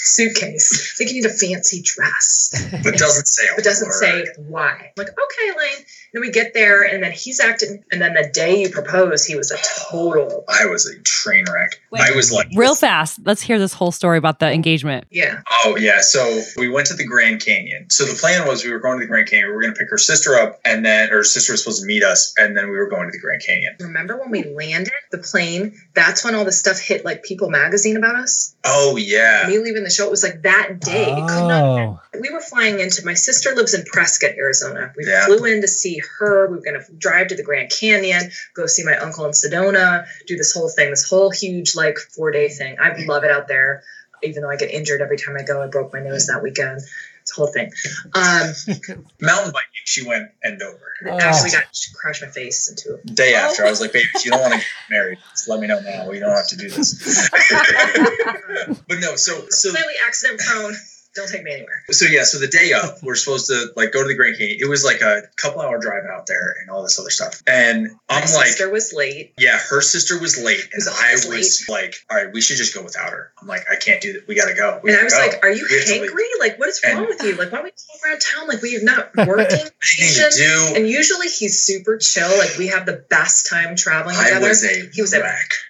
[0.00, 0.92] suitcase.
[0.94, 2.50] I think you need a fancy dress.
[2.82, 3.44] But doesn't say.
[3.52, 3.94] a But doesn't word.
[4.00, 4.70] say why.
[4.70, 5.84] I'm like, okay, Elaine.
[6.12, 7.84] Then we get there, and then he's acting.
[7.92, 9.58] And then the day you propose, he was a
[9.90, 10.44] total.
[10.48, 11.78] I was a train wreck.
[11.90, 12.00] Wait.
[12.02, 13.18] I was like Real fast.
[13.24, 15.04] Let's hear this whole story about the engagement.
[15.10, 15.40] Yeah.
[15.64, 17.90] Oh yeah, so we went to the Grand Canyon.
[17.90, 19.48] So the plan was we were going to the Grand Canyon.
[19.48, 21.86] We were going to pick her sister up, and then her sister was supposed to
[21.86, 23.76] meet us, and then we were going to the Grand Canyon.
[23.80, 25.80] Remember when we landed the plane?
[25.94, 28.54] That's when all the stuff hit like People magazine about us.
[28.64, 31.12] Oh yeah, Me leaving the show, it was like that day.
[31.12, 32.00] It could not oh.
[32.20, 34.92] we were flying into my sister lives in Prescott, Arizona.
[34.96, 35.26] We Yeah.
[35.26, 36.46] flew in to see her.
[36.48, 40.06] We were going to drive to the Grand Canyon, go see my uncle in Sedona,
[40.26, 42.76] do this whole thing, this whole huge like four day thing.
[42.80, 43.82] I love it out there,
[44.22, 45.62] even though I get injured every time I go.
[45.62, 46.80] I broke my nose that weekend.
[47.26, 47.72] It's a whole thing.
[48.14, 48.54] Um,
[49.20, 49.82] mountain biking.
[49.84, 50.78] She went end over.
[51.08, 51.18] Oh.
[51.18, 51.64] Actually, got
[51.96, 53.14] crashed my face into it.
[53.16, 55.58] Day after, I was like, "Baby, if you don't want to get married, just let
[55.58, 56.08] me know now.
[56.08, 57.28] We don't have to do this."
[58.88, 60.76] but no, so so Slightly accident prone.
[61.16, 61.82] Don't take me anywhere.
[61.90, 64.58] So yeah, so the day up, we're supposed to like go to the Grand Canyon.
[64.60, 67.42] It was like a couple hour drive out there and all this other stuff.
[67.46, 69.32] And I'm like, sister was late.
[69.38, 72.56] yeah, her sister was late, and Was I always was like, all right, we should
[72.58, 73.32] just go without her.
[73.40, 74.28] I'm like, I can't do that.
[74.28, 74.80] We gotta go.
[74.82, 75.20] We And I gotta was go.
[75.20, 76.10] like, Are you We have to leave.
[76.10, 76.40] hangry?
[76.40, 77.32] Like, what is And- wrong with you?
[77.36, 78.48] Like, why don't we go around town?
[78.48, 79.58] Like, we're not working.
[80.00, 80.72] Anything to do.
[80.76, 82.28] And usually he's super chill.
[82.38, 84.48] Like we have the best time traveling I together.
[84.48, 85.22] was a he was a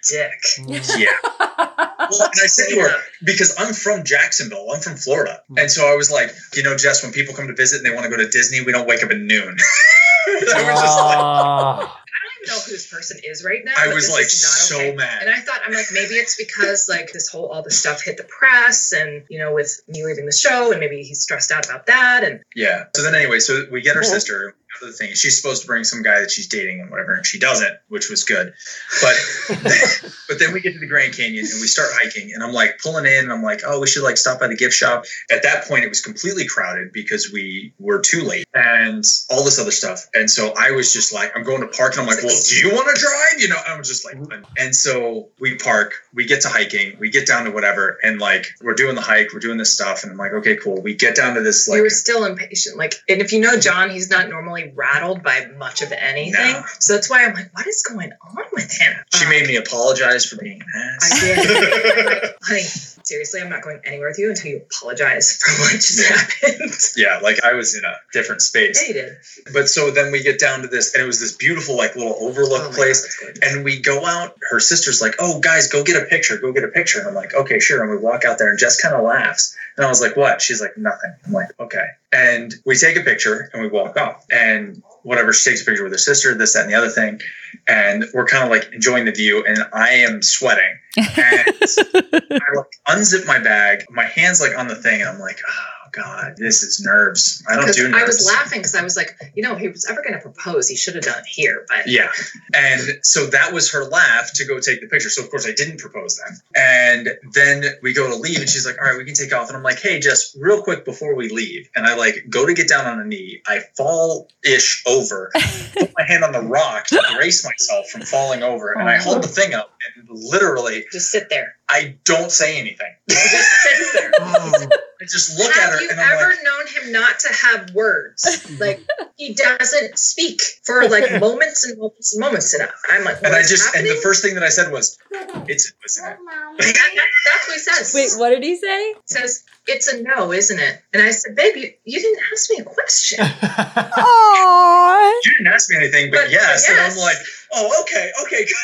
[0.09, 0.41] dick.
[0.97, 1.09] Yeah.
[2.09, 4.67] Well, and I said to her because I'm from Jacksonville.
[4.73, 7.53] I'm from Florida, and so I was like, you know, Jess, when people come to
[7.55, 9.57] visit and they want to go to Disney, we don't wake up at noon.
[10.27, 10.41] I was
[10.81, 11.79] just like, Ah.
[12.07, 13.73] I don't even know who this person is right now.
[13.77, 14.95] I was like so okay.
[14.95, 15.21] mad.
[15.21, 18.17] And I thought, I'm like, maybe it's because like this whole all the stuff hit
[18.17, 21.65] the press, and you know, with me leaving the show, and maybe he's stressed out
[21.65, 22.23] about that.
[22.23, 22.85] And Yeah.
[22.95, 24.11] So then anyway, so we get her Cool.
[24.11, 24.55] sister.
[24.81, 25.13] The thing.
[25.13, 28.09] She's supposed to bring some guy that she's dating and whatever, and she doesn't, which
[28.09, 28.53] was good.
[29.01, 29.15] But
[30.27, 32.79] but then we get to the Grand Canyon and we start hiking, and I'm like
[32.81, 35.05] pulling in, and I'm like, oh, we should like stop by the gift shop.
[35.31, 39.59] At that point, it was completely crowded because we were too late and all this
[39.59, 40.05] other stuff.
[40.13, 42.55] And so I was just like, I'm going to park, and I'm like, well, do
[42.55, 43.41] you want to drive?
[43.41, 44.43] You know, I was just like, mm-hmm.
[44.57, 48.47] and so we park, we get to hiking, we get down to whatever, and like
[48.61, 50.81] we're doing the hike, we're doing this stuff, and I'm like, okay, cool.
[50.81, 52.77] We get down to this like you were still impatient.
[52.77, 56.53] Like, and if you know John, he's not normally rattled by much of anything.
[56.53, 56.63] No.
[56.79, 58.93] So that's why I'm like, what is going on with him?
[59.13, 60.67] She Um, made me apologize for being an
[61.01, 61.11] ass.
[61.13, 62.33] I did.
[62.43, 66.71] Honey, seriously, I'm not going anywhere with you until you apologize for what just happened.
[66.97, 68.81] yeah, like I was in a different space.
[68.81, 69.17] Yeah, you did.
[69.53, 72.15] But so then we get down to this, and it was this beautiful, like little
[72.19, 73.17] overlook Oh place.
[73.19, 73.37] God.
[73.41, 74.37] And we go out.
[74.49, 76.37] Her sister's like, "Oh, guys, go get a picture.
[76.37, 78.57] Go get a picture." And I'm like, "Okay, sure." And we walk out there, and
[78.59, 79.55] Jess kind of laughs.
[79.75, 83.01] And I was like, "What?" She's like, "Nothing." I'm like, "Okay." And we take a
[83.01, 84.25] picture, and we walk off.
[84.31, 87.19] And whatever, she takes a picture with her sister, this, that, and the other thing.
[87.67, 90.79] And we're kind of like enjoying the view, and I am sweating.
[90.97, 93.85] And I like unzip my bag.
[93.89, 97.43] My hands like on the thing, and I'm like, "Oh God, this is nerves.
[97.49, 99.67] I don't do nerves." I was laughing because I was like, you know, if he
[99.67, 101.65] was ever going to propose, he should have done it here.
[101.67, 102.09] But Yeah.
[102.53, 105.09] And so that was her laugh to go take the picture.
[105.09, 106.39] So of course I didn't propose then.
[106.55, 109.47] And then we go to leave and she's like, all right, we can take off.
[109.47, 111.69] And I'm like, hey, just real quick before we leave.
[111.75, 113.41] And I like go to get down on a knee.
[113.47, 115.31] I fall ish over,
[115.73, 118.73] put my hand on the rock to brace myself from falling over.
[118.73, 119.27] And I hold uh-huh.
[119.27, 121.55] the thing up and literally just sit there.
[121.69, 122.93] I don't say anything.
[123.09, 124.11] Just sit there.
[124.19, 124.51] Oh.
[124.99, 125.71] I just look at her.
[125.73, 128.25] have you and I'm ever like, known him not to have words?
[128.59, 128.81] Like
[129.15, 132.53] he doesn't speak for like moments and moments and moments.
[132.55, 134.97] And I'm like, and I "What's just, and the first thing that I said was,
[135.11, 136.17] It's isn't it?
[136.17, 136.93] That- that-
[137.25, 137.93] that's what he says.
[137.93, 138.93] Wait, what did he say?
[138.93, 140.81] He says, it's a no, isn't it?
[140.93, 143.19] And I said, babe, you, you didn't ask me a question.
[143.23, 145.11] Aww.
[145.23, 146.65] You didn't ask me anything, but, But- yes.
[146.67, 147.17] but And I'm like,
[147.53, 148.55] oh, okay, okay, good.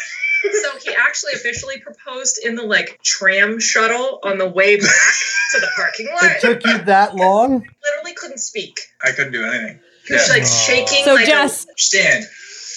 [0.52, 5.14] So he actually officially proposed in the like tram shuttle on the way back
[5.54, 6.24] to the parking lot.
[6.24, 7.66] It took you that long?
[7.84, 8.80] Literally couldn't speak.
[9.04, 9.80] I couldn't do anything.
[10.08, 10.34] He was Yeah.
[10.34, 11.06] like shaking.
[11.06, 12.26] So like a- Jess, Understand?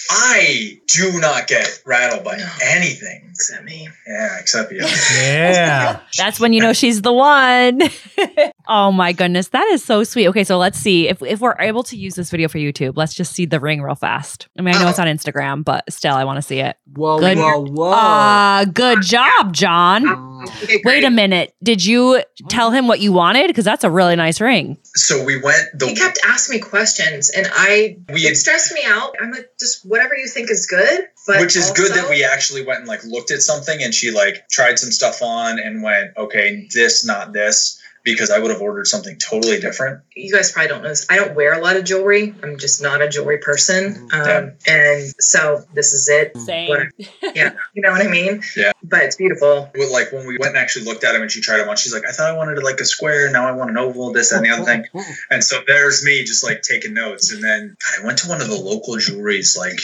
[0.09, 2.47] I do not get rattled by No.
[2.63, 3.23] anything.
[3.29, 3.87] except me.
[4.07, 4.79] Yeah, except you.
[5.21, 5.99] Yeah.
[6.17, 7.81] that's when you know she's the one.
[8.67, 10.27] oh my goodness, that is so sweet.
[10.29, 12.93] Okay, so let's see if if we're able to use this video for YouTube.
[12.95, 14.47] Let's just see the ring real fast.
[14.57, 16.77] I mean, I know it's on Instagram, but still, I want to see it.
[16.95, 17.37] Whoa, Good.
[17.37, 17.91] whoa, whoa.
[17.93, 20.26] Ah, good job, John.
[20.63, 21.53] Okay, Wait a minute.
[21.63, 23.47] Did you tell him what you wanted?
[23.47, 24.77] Because that's a really nice ring.
[24.83, 28.73] So we went the He kept asking me questions, and I we had it stressed
[28.73, 29.15] me out.
[29.21, 31.07] I'm like, just whatever you think is good.
[31.25, 34.11] But which is good that we actually went and like looked at something and she
[34.11, 37.76] like tried some stuff on and went okay this not this
[38.13, 41.05] because i would have ordered something totally different you guys probably don't know this.
[41.09, 42.33] I don't wear a lot of jewelry.
[42.41, 44.09] I'm just not a jewelry person.
[44.11, 44.49] Um, Yeah.
[44.67, 46.35] And so this is it.
[46.37, 46.69] Same.
[46.69, 46.87] What-
[47.35, 47.53] Yeah.
[47.75, 48.41] You know what I mean?
[48.55, 48.71] Yeah.
[48.83, 49.69] But it's beautiful.
[49.77, 51.77] Well, like when we went and actually looked at them and she tried them on
[51.77, 54.31] she's like i thought i wanted like a square now i want an oval this
[54.31, 54.85] that, and the other thing
[55.29, 58.41] and so there's me just like taking notes and then God, i went to one
[58.41, 59.79] of the local jewelries like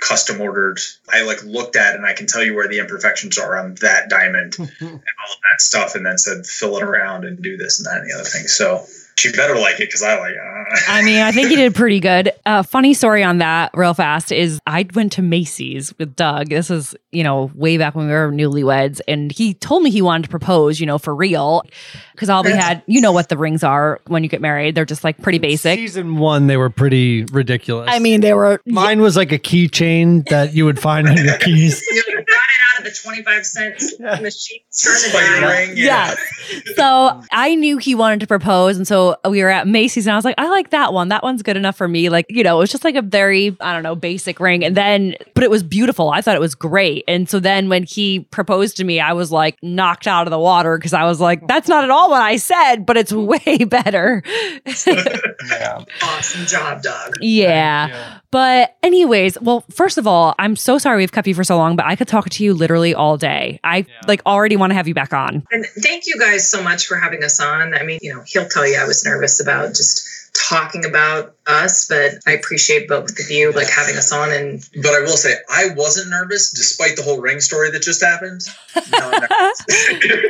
[0.00, 0.78] custom ordered
[1.12, 4.08] i like looked at and i can tell you where the imperfections are on that
[4.08, 7.78] diamond and all of that stuff and then said fill it around and do this
[7.78, 8.46] and that and the other thing.
[8.46, 8.86] So
[9.18, 10.54] she better like it because i like it
[10.88, 12.32] I mean, I think you did pretty good.
[12.46, 16.50] Uh, funny story on that, real fast, is I went to Macy's with Doug.
[16.50, 19.00] This is, you know, way back when we were newlyweds.
[19.08, 21.62] And he told me he wanted to propose, you know, for real.
[22.12, 24.74] Because all we had, you know what the rings are when you get married.
[24.74, 25.78] They're just like pretty basic.
[25.78, 27.88] Season one, they were pretty ridiculous.
[27.90, 28.60] I mean, they were.
[28.66, 31.82] mine was like a keychain that you would find on your keys.
[32.84, 33.82] the 25 cent
[34.22, 34.60] machine.
[34.82, 35.50] Turn it Spike down.
[35.50, 36.14] ring, yeah.
[36.14, 36.18] Yes.
[36.76, 38.76] So I knew he wanted to propose.
[38.76, 41.08] And so we were at Macy's and I was like, I like that one.
[41.08, 42.08] That one's good enough for me.
[42.08, 44.64] Like, you know, it was just like a very, I don't know, basic ring.
[44.64, 46.10] And then, but it was beautiful.
[46.10, 47.04] I thought it was great.
[47.08, 50.38] And so then when he proposed to me, I was like knocked out of the
[50.38, 53.64] water because I was like, that's not at all what I said, but it's way
[53.64, 54.22] better.
[54.84, 55.84] Yeah.
[56.02, 57.14] Awesome job, Doug.
[57.20, 58.18] yeah.
[58.34, 61.76] But, anyways, well, first of all, I'm so sorry we've kept you for so long,
[61.76, 63.60] but I could talk to you literally all day.
[63.62, 65.46] I like already want to have you back on.
[65.52, 67.74] And thank you guys so much for having us on.
[67.74, 71.86] I mean, you know, he'll tell you I was nervous about just talking about us,
[71.88, 75.34] but I appreciate both of you like having us on and But I will say,
[75.50, 78.42] I wasn't nervous despite the whole ring story that just happened.
[78.92, 79.12] No,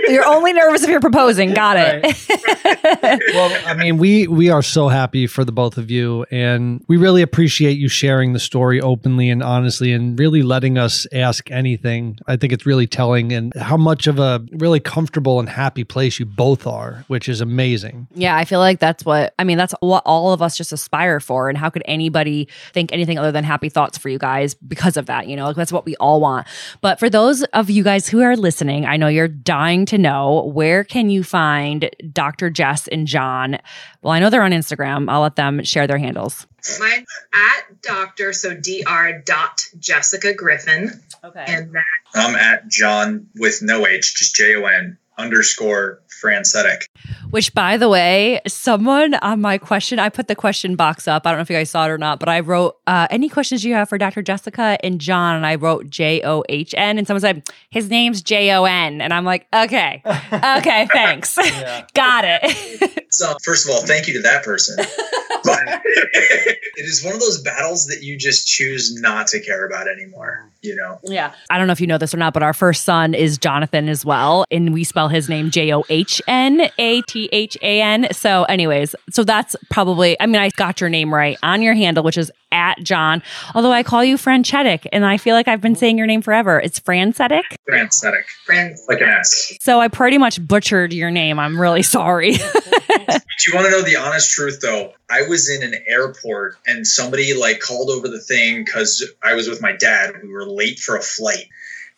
[0.13, 1.55] You're only nervous if you're proposing.
[1.55, 3.25] Got it.
[3.35, 6.97] Well, I mean, we we are so happy for the both of you, and we
[6.97, 12.19] really appreciate you sharing the story openly and honestly, and really letting us ask anything.
[12.27, 16.19] I think it's really telling, and how much of a really comfortable and happy place
[16.19, 18.09] you both are, which is amazing.
[18.15, 19.59] yeah, I feel like that's what I mean.
[19.59, 21.49] That's what all of us just aspire for.
[21.49, 25.07] And how could anybody think anything other than happy thoughts for you guys because of
[25.07, 25.29] that?
[25.29, 26.47] You know, like that's what we all want.
[26.81, 30.51] But for those of you guys who are listening, I know you're dying to know
[30.53, 32.51] where can you find Dr.
[32.51, 33.59] Jess and Jon?
[34.03, 35.09] Well, I know they're on Instagram.
[35.09, 36.47] I'll let them share their handles.
[36.81, 40.91] mine's at doctor, so dr dot Jessica Griffin.
[41.23, 41.45] Okay.
[41.47, 46.89] And that I'm at Jon with no H, just J O N underscore Francetic.
[47.31, 51.27] Which, by the way, someone on my question, I put the question box up.
[51.27, 53.29] I don't know if you guys saw it or not, but I wrote, uh, any
[53.29, 54.23] questions you have for Dr.
[54.23, 55.37] Jessica and John?
[55.37, 56.99] And I wrote J O H N.
[56.99, 59.01] And someone said, his name's J O N.
[59.01, 61.37] And I'm like, okay, okay, thanks.
[61.95, 63.01] Got it.
[63.15, 64.75] So, first of all, thank you to that person.
[64.77, 69.87] But it is one of those battles that you just choose not to care about
[69.87, 70.99] anymore, you know?
[71.05, 71.35] yeah.
[71.51, 73.89] I don't know if you know this or not, but our first son is Jonathan
[73.89, 74.45] as well.
[74.51, 78.09] And we spell his name J O H N A T H A N.
[78.13, 82.03] So, anyways, so that's probably, I mean, I got your name right on your handle,
[82.03, 83.23] which is at Jon.
[83.55, 86.61] Although I call you Franchetic, and I feel like I've been saying your name forever.
[86.61, 87.45] It's Francetic.
[87.67, 88.83] Francetic, friends.
[88.89, 89.59] like an S.
[89.61, 91.39] So I pretty much butchered your name.
[91.39, 92.33] I'm really sorry.
[92.33, 94.93] Do you want to know the honest truth though?
[95.11, 99.49] I was in an airport and somebody like called over the thing because I was
[99.49, 100.13] with my dad.
[100.23, 101.47] We were late for a flight.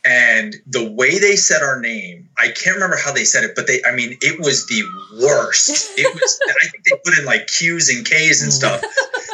[0.05, 3.66] And the way they said our name, I can't remember how they said it, but
[3.66, 4.83] they, I mean, it was the
[5.21, 5.99] worst.
[5.99, 8.81] It was, I think they put in like Q's and K's and stuff.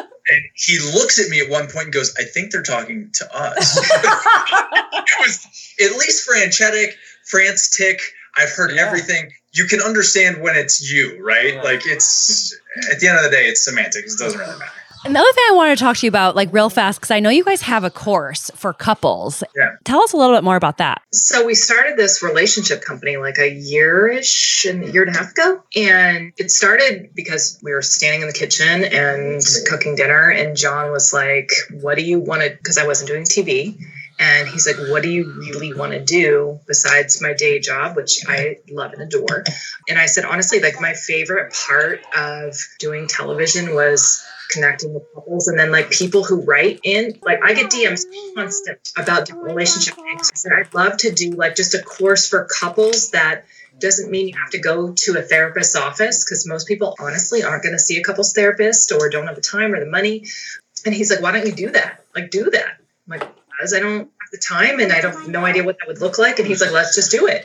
[0.62, 3.76] He looks at me at one point and goes, I think they're talking to us.
[3.82, 5.46] it was
[5.80, 6.94] at least Franchetic,
[7.26, 8.00] France Tick.
[8.36, 8.86] I've heard Yeah.
[8.86, 9.32] everything.
[9.52, 11.54] You can understand when it's you, right?
[11.54, 11.62] Yeah.
[11.62, 12.56] Like it's
[12.90, 14.14] at the end of the day, it's semantics.
[14.14, 14.72] It doesn't really matter.
[15.04, 17.28] Another thing I want to talk to you about, like real fast, because I know
[17.28, 19.42] you guys have a course for couples.
[19.56, 19.74] Yeah.
[19.82, 21.02] Tell us a little bit more about that.
[21.12, 25.32] So we started this relationship company like a year-ish and a year and a half
[25.32, 25.60] ago.
[25.74, 30.30] And it started because we were standing in the kitchen and cooking dinner.
[30.30, 31.50] And Jon was like,
[31.80, 33.76] What do you want to because I wasn't doing TV.
[34.20, 38.20] And he's like, What do you really want to do besides my day job, which
[38.28, 39.42] I love and adore?
[39.88, 45.48] And I said, honestly, like my favorite part of doing television was connecting with couples
[45.48, 49.94] and then like people who write in like i get dms constant about different relationship
[49.94, 50.44] things.
[50.44, 53.44] And i'd love to do like just a course for couples that
[53.78, 57.62] doesn't mean you have to go to a therapist's office because most people honestly aren't
[57.62, 60.24] going to see a couples therapist or don't have the time or the money.
[60.84, 62.04] And he's like why don't you do that?
[62.14, 62.76] Like do that.
[62.78, 65.78] I'm like because i don't have the time and i don't have no idea what
[65.78, 66.38] that would look like.
[66.38, 67.44] And he's like let's just do it.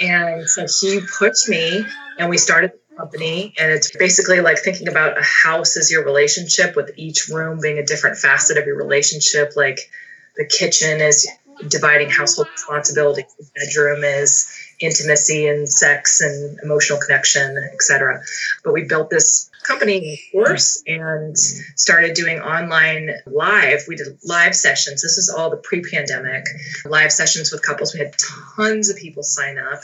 [0.00, 1.84] And so he pushed me
[2.18, 6.76] and we started company and it's basically like thinking about a house as your relationship
[6.76, 9.90] with each room being a different facet of your relationship like
[10.36, 11.28] the kitchen is
[11.68, 18.20] dividing household responsibilities the bedroom is intimacy and sex and emotional connection etc
[18.64, 25.02] but we built this company course and started doing online live we did live sessions
[25.02, 26.44] this is all the pre-pandemic
[26.84, 28.14] live sessions with couples we had
[28.56, 29.80] tons of people sign up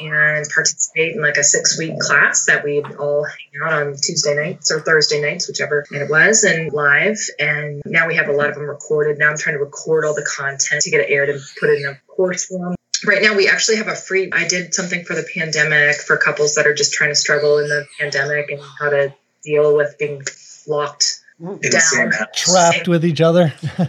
[0.00, 4.34] and participate in like a six week class that we'd all hang out on Tuesday
[4.34, 7.18] nights or Thursday nights, whichever it was, and live.
[7.38, 9.18] And now we have a lot of them recorded.
[9.18, 11.82] Now I'm trying to record all the content to get it aired and put it
[11.82, 12.74] in a course form.
[13.10, 14.30] Right now, we actually have a free.
[14.32, 17.66] I did something for the pandemic for couples that are just trying to struggle in
[17.66, 20.22] the pandemic and how to deal with being
[20.68, 22.20] locked In the same down.
[22.20, 22.28] house.
[22.34, 23.52] Trapped with each other.
[23.62, 23.88] Yeah.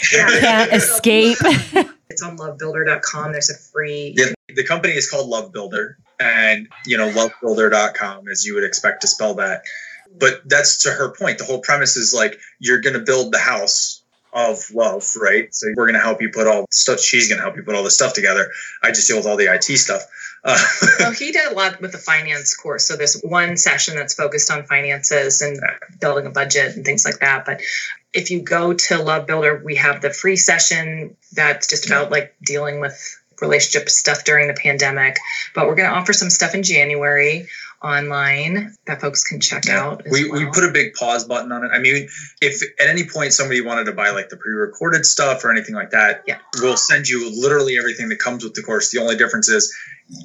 [0.40, 1.36] Can't escape.
[2.08, 3.32] It's on lovebuilder.com.
[3.32, 4.14] There's a free.
[4.16, 9.02] Yeah, the company is called Love Builder, and you know, lovebuilder.com, as you would expect
[9.02, 9.64] to spell that.
[10.18, 11.36] But that's to her point.
[11.36, 14.02] The whole premise is like you're going to build the house
[14.36, 15.52] of love, right?
[15.54, 17.00] So we're going to help you put all stuff.
[17.00, 18.50] She's going to help you put all the stuff together.
[18.82, 20.02] I just deal with all the IT stuff.
[20.44, 20.62] Uh,
[21.00, 22.86] Well, he did a lot with the finance course.
[22.86, 25.58] So there's one session that's focused on finances and
[26.00, 27.46] building a budget and things like that.
[27.46, 27.62] But
[28.12, 32.34] if you go to Love Builder, we have the free session that's just about like
[32.44, 35.16] dealing with relationship stuff during the pandemic.
[35.54, 37.48] But we're going to offer some stuff in January
[37.82, 40.02] online that folks can check out.
[40.10, 41.68] we, we put a big pause button on it.
[41.72, 42.08] I mean,
[42.40, 45.90] if at any point somebody wanted to buy like the pre-recorded stuff or anything like
[45.90, 46.38] that, Yeah.
[46.60, 48.90] we'll send you literally everything that comes with the course.
[48.90, 49.74] The only difference is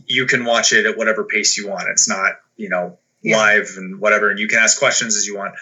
[0.05, 1.87] you can watch it at whatever pace you want.
[1.89, 3.37] It's not, you know, Yeah.
[3.37, 5.53] live and whatever, and you can ask questions as you want.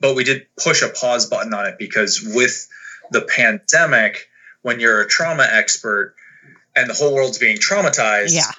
[0.00, 2.66] But we did push a pause button on it because with
[3.10, 4.28] the pandemic,
[4.62, 6.14] when you're a trauma expert
[6.76, 8.50] and the whole world's being traumatized, Yeah.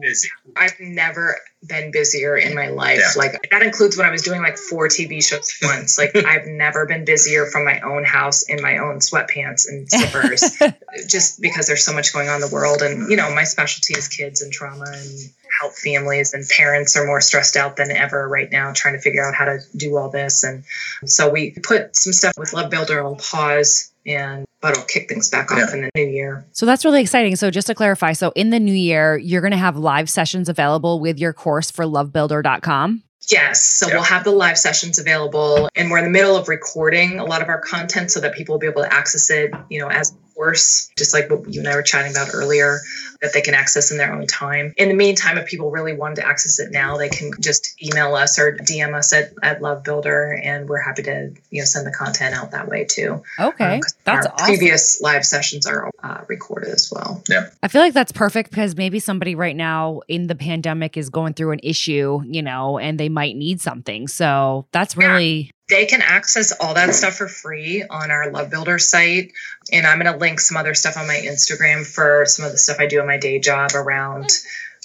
[0.00, 0.28] busy.
[0.56, 1.36] I've never
[1.66, 2.98] been busier in my life.
[3.00, 3.10] Yeah.
[3.16, 5.96] Like that includes when I was doing like four TV shows at once.
[5.98, 10.74] Like I've never been busier from my own house in my own sweatpants and zippers.
[11.08, 13.94] just because there's so much going on in the world and you know, my specialty
[13.98, 15.18] is kids and trauma and
[15.60, 19.24] help families and parents are more stressed out than ever right now trying to figure
[19.26, 20.64] out how to do all this and
[21.04, 25.28] so we put some stuff with Love Builder on pause and but it'll kick things
[25.30, 25.74] back off Yeah.
[25.74, 26.44] in the new year.
[26.52, 27.36] So that's really exciting.
[27.36, 30.48] So just to clarify, so in the new year, you're going to have live sessions
[30.48, 33.02] available with your course for lovebuilder.com.
[33.28, 33.62] Yes.
[33.62, 33.94] So Yeah.
[33.94, 37.42] we'll have the live sessions available and we're in the middle of recording a lot
[37.42, 40.12] of our content so that people will be able to access it, you know, as
[40.12, 42.80] a course, just like what you and I were chatting about earlier,
[43.22, 44.74] that they can access in their own time.
[44.76, 48.14] In the meantime, if people really wanted to access it now, they can just email
[48.14, 51.86] us or DM us at, at Love Builder and we're happy to, you know, send
[51.86, 53.22] the content out that way too.
[53.38, 53.74] Okay.
[53.76, 54.46] Um, 'cause That's our awesome.
[54.46, 57.22] previous live sessions are uh, recorded as well.
[57.30, 61.08] Yeah, I feel like that's perfect because maybe somebody right now in the pandemic is
[61.08, 64.06] going through an issue, you know, and they might need something.
[64.08, 65.06] So that's Yeah.
[65.12, 69.32] really they can access all that stuff for free on our love builder site
[69.72, 72.58] and i'm going to link some other stuff on my instagram for some of the
[72.58, 74.30] stuff i do in my day job around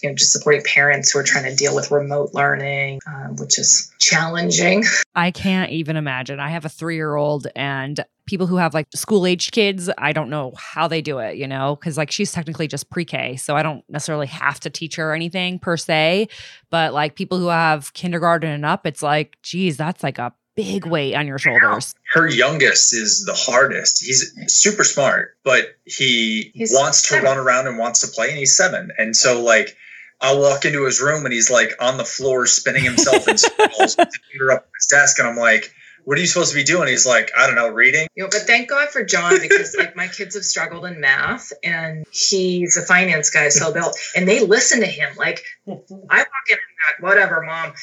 [0.01, 3.59] you know just supporting parents who are trying to deal with remote learning um, which
[3.59, 4.83] is challenging
[5.19, 6.39] I can't even imagine.
[6.39, 10.13] I have a three year old and people who have like school aged kids, I
[10.13, 13.35] don't know how they do it, you know, because like she's technically just pre K.
[13.35, 16.29] So I don't necessarily have to teach her anything per se.
[16.69, 20.33] But like people who have kindergarten and up, it's like, geez, that's like a
[20.63, 21.93] big weight on your shoulders.
[22.13, 24.03] her youngest is the hardest.
[24.03, 27.25] He's super smart, but he He's wants to seven.
[27.25, 28.91] run around and wants to play, and he's seven.
[28.97, 29.75] And so, like,
[30.21, 33.95] I'll walk into his room and he's like on the floor spinning himself in circles
[33.97, 35.73] with his finger up on his desk, and I'm like,
[36.09, 36.87] what are you supposed to be doing?
[36.87, 38.07] He's like, I don't know, reading.
[38.15, 41.53] You know, but thank God for Jon because like my kids have struggled in math
[41.63, 45.15] and he's a finance guy, so built, and they listen to him.
[45.17, 47.73] Like I walk in and back, whatever, mom.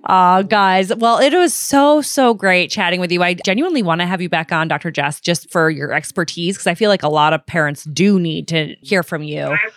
[0.04, 0.94] Aw, guys.
[0.94, 3.22] Well, it was so, so great chatting with you.
[3.22, 4.90] I genuinely want to have you back on, Dr.
[4.90, 8.48] Jess, just for your expertise, because I feel like a lot of parents do need
[8.48, 9.42] to hear from you.
[9.42, 9.72] I would love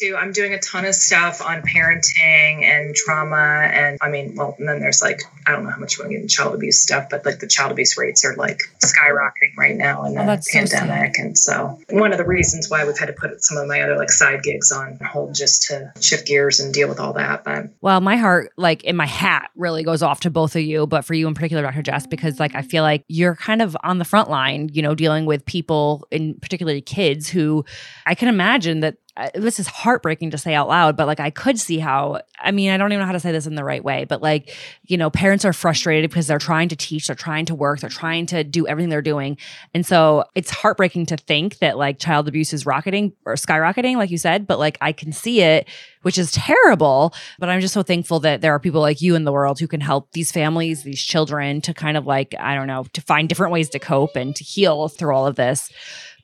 [0.00, 0.16] to.
[0.16, 3.36] I'm doing a ton of stuff on parenting and trauma.
[3.72, 6.10] And I mean, well, and then there's like, I don't know how much you want
[6.10, 9.56] to get into child abuse stuff, but like the child abuse rates are like skyrocketing
[9.58, 11.18] right now in oh, the Oh, that's so pandemic.
[11.18, 13.96] and so one of the reasons why we've had to put some of my other
[13.96, 17.44] like side gigs on hold just to shift gears and deal with all that.
[17.44, 20.86] But Well, my heart, like in my hat, really goes off to both of you,
[20.86, 21.82] but for you in particular, Dr.
[21.82, 24.94] Jess, because like I feel like you're kind of on the front line, you know,
[24.94, 27.64] dealing with people, and particularly kids, who
[28.06, 31.30] I can imagine that uh, this is heartbreaking to say out loud, but like I
[31.30, 32.20] could see how.
[32.38, 34.22] I mean, I don't even know how to say this in the right way, but
[34.22, 34.54] like
[34.86, 37.90] you know, parents are frustrated because they're trying to teach, they're trying to work, they're
[37.90, 39.36] trying to do everything they're doing,
[39.74, 44.10] and so it's heartbreaking to think that like child abuse is rocketing or skyrocketing, like
[44.10, 45.68] you said, but like I can see it
[46.02, 47.14] which is terrible.
[47.38, 49.68] But I'm just so thankful that there are people like you in the world who
[49.68, 53.28] can help these families, these children to kind of like, I don't know, to find
[53.28, 55.70] different ways to cope and to heal through all of this.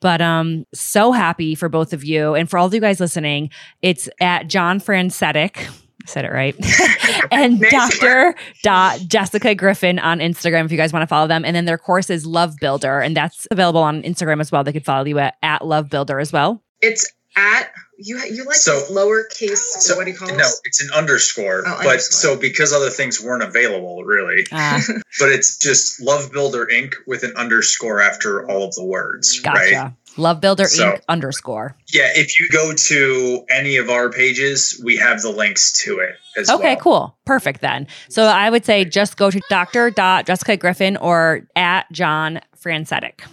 [0.01, 2.35] But um, so happy for both of you.
[2.35, 3.49] And for all of you guys listening,
[3.81, 5.67] it's at Jon Francetic.
[5.67, 6.55] I said it right.
[7.31, 8.35] and Dr.
[8.63, 11.43] Dot Jessica Griffin on Instagram if you guys want to follow them.
[11.43, 14.63] And then their course is Love Builder, and that's available on Instagram as well.
[14.63, 16.63] They could follow you at, at Love Builder as well.
[16.81, 18.19] it's at you.
[18.29, 19.57] You like So- lowercase.
[19.57, 20.37] So what do you call it?
[20.37, 21.63] No, it's an underscore.
[21.65, 21.99] Oh, but underscore.
[22.35, 24.79] so because other things weren't available, really, Uh,
[25.19, 26.93] but it's just Love Builder Inc.
[27.05, 29.57] with an underscore after all of the words, Gotcha.
[29.59, 29.91] right?
[30.17, 31.01] Love Builder So- Inc.
[31.07, 31.75] underscore.
[31.93, 36.09] Yeah, if you go to any of our pages, we have the links to it
[36.09, 36.75] as Okay, well.
[36.77, 37.17] cool.
[37.25, 37.87] Perfect then.
[38.09, 39.91] So I would say just go to Dr.
[39.91, 43.23] Jessica Griffin or at Jon Francetic.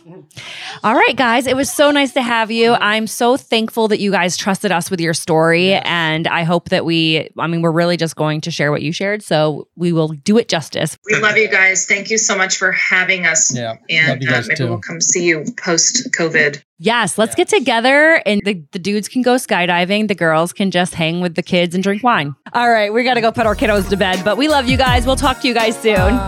[0.82, 1.46] All right, guys.
[1.46, 2.74] It was so nice to have you.
[2.74, 5.74] I'm so thankful that you guys trusted us with your story.
[5.74, 8.92] And I hope that we, I mean, we're really just going to share what you
[8.92, 9.22] shared.
[9.22, 10.98] So we will do it justice.
[11.07, 11.86] We love you guys.
[11.86, 13.55] Thank you so much for having us.
[13.55, 14.68] Yeah, love And you uh, guys maybe too.
[14.68, 16.62] we'll come see you post COVID.
[16.78, 20.09] Yes, let's get together and the, the dudes can go skydiving.
[20.09, 22.34] The girls can just hang with the kids and drink wine.
[22.52, 24.76] All right, we got to go put our kiddos to bed, but we love you
[24.76, 25.05] guys.
[25.05, 26.20] We'll talk to you guys soon.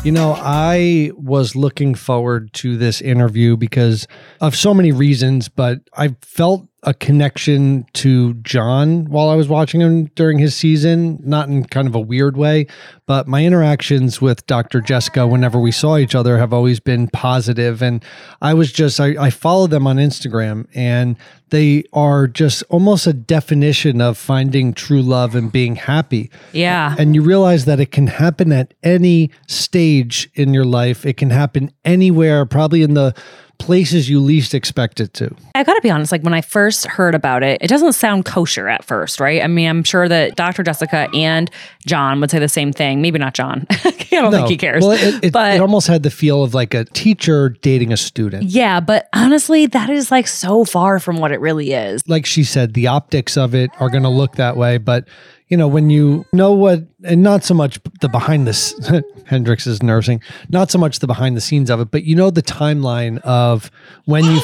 [0.04, 4.06] You know, I was looking forward to this interview because
[4.40, 9.80] of so many reasons, but I felt a connection to Jon while I was watching
[9.80, 12.68] him during his season, not in kind of a weird way,
[13.06, 14.80] but my interactions with Dr.
[14.80, 17.82] Jessica whenever we saw each other have always been positive.
[17.82, 18.04] And
[18.40, 21.16] I was just, I, I follow them on Instagram and
[21.50, 26.94] they are just almost a definition of finding true love and being happy yeah.
[26.98, 31.04] and you realize that it can happen at any stage in your life.
[31.06, 33.14] It can happen anywhere, probably in the
[33.58, 35.34] places you least expect it to.
[35.54, 38.68] I gotta be honest, like when I first heard about it, it doesn't sound kosher
[38.68, 39.42] at first, right?
[39.42, 40.62] I mean, I'm sure that Dr.
[40.62, 41.50] Jessica and
[41.86, 43.02] Jon would say the same thing.
[43.02, 43.66] Maybe not Jon.
[43.70, 44.82] I don't think he cares.
[44.82, 47.96] Well, it, it, but it almost had the feel of like a teacher dating a
[47.96, 48.44] student.
[48.44, 52.02] yeah, but honestly, that is like so far from what it really is.
[52.08, 55.06] Like she said, the optics of it are going to look that way, but
[55.48, 58.74] you know when you know what, and not so much the behind this.
[59.26, 62.30] Hendrix is nursing, not so much the behind the scenes of it, but you know
[62.30, 63.70] the timeline of
[64.06, 64.40] when you.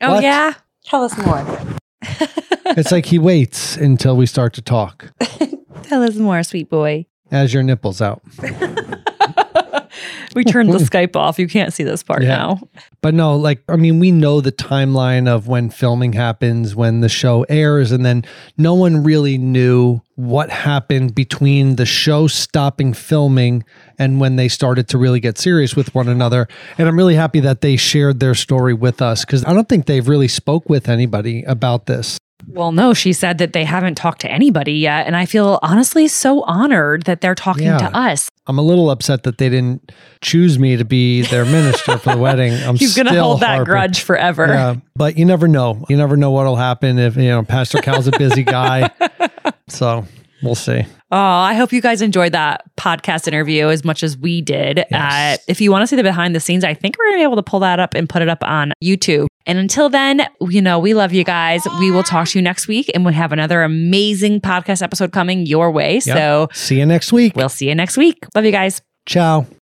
[0.00, 0.22] Oh, What?
[0.22, 0.54] yeah?
[0.84, 1.46] Tell us more.
[2.76, 5.10] it's like he waits until we start to talk
[5.82, 7.06] Tell us more, sweet boy.
[7.30, 8.22] as your nipples out.
[10.34, 10.84] We turned the hmm.
[10.84, 11.38] Skype off.
[11.38, 12.28] You can't see this part Yeah.
[12.28, 12.60] now.
[13.00, 17.08] But no, like, I mean, we know the timeline of when filming happens, when the
[17.08, 18.24] show airs, and then
[18.56, 23.64] no one really knew what happened between the show stopping filming
[23.98, 26.48] and when they started to really get serious with one another.
[26.78, 29.86] And I'm really happy that they shared their story with us because I don't think
[29.86, 32.18] they've really spoke with anybody about this.
[32.48, 35.06] Well, no, she said that they haven't talked to anybody yet.
[35.06, 37.78] And I feel honestly so honored that they're talking Yeah.
[37.78, 38.28] to us.
[38.46, 39.90] I'm a little upset that they didn't
[40.20, 42.52] choose me to be their minister for the wedding.
[42.52, 43.64] I'm He's going to hold that harping.
[43.64, 44.46] grudge forever.
[44.46, 45.84] Yeah, but you never know.
[45.88, 48.90] You never know what'll happen if you know Pastor Cal's a busy guy.
[49.68, 50.04] so
[50.44, 50.82] we'll see.
[51.10, 54.84] Oh, I hope you guys enjoyed that podcast interview as much as we did.
[54.90, 55.38] Yes.
[55.38, 57.18] Uh, if you want to see the behind the scenes, I think we're going to
[57.20, 59.26] be able to pull that up and put it up on YouTube.
[59.46, 61.62] And until then, you know, we love you guys.
[61.78, 65.46] We will talk to you next week and we have another amazing podcast episode coming
[65.46, 65.94] your way.
[65.94, 66.02] Yep.
[66.02, 67.36] So See you next week.
[67.36, 68.24] we'll see you next week.
[68.34, 68.80] Love you guys.
[69.06, 69.46] Ciao.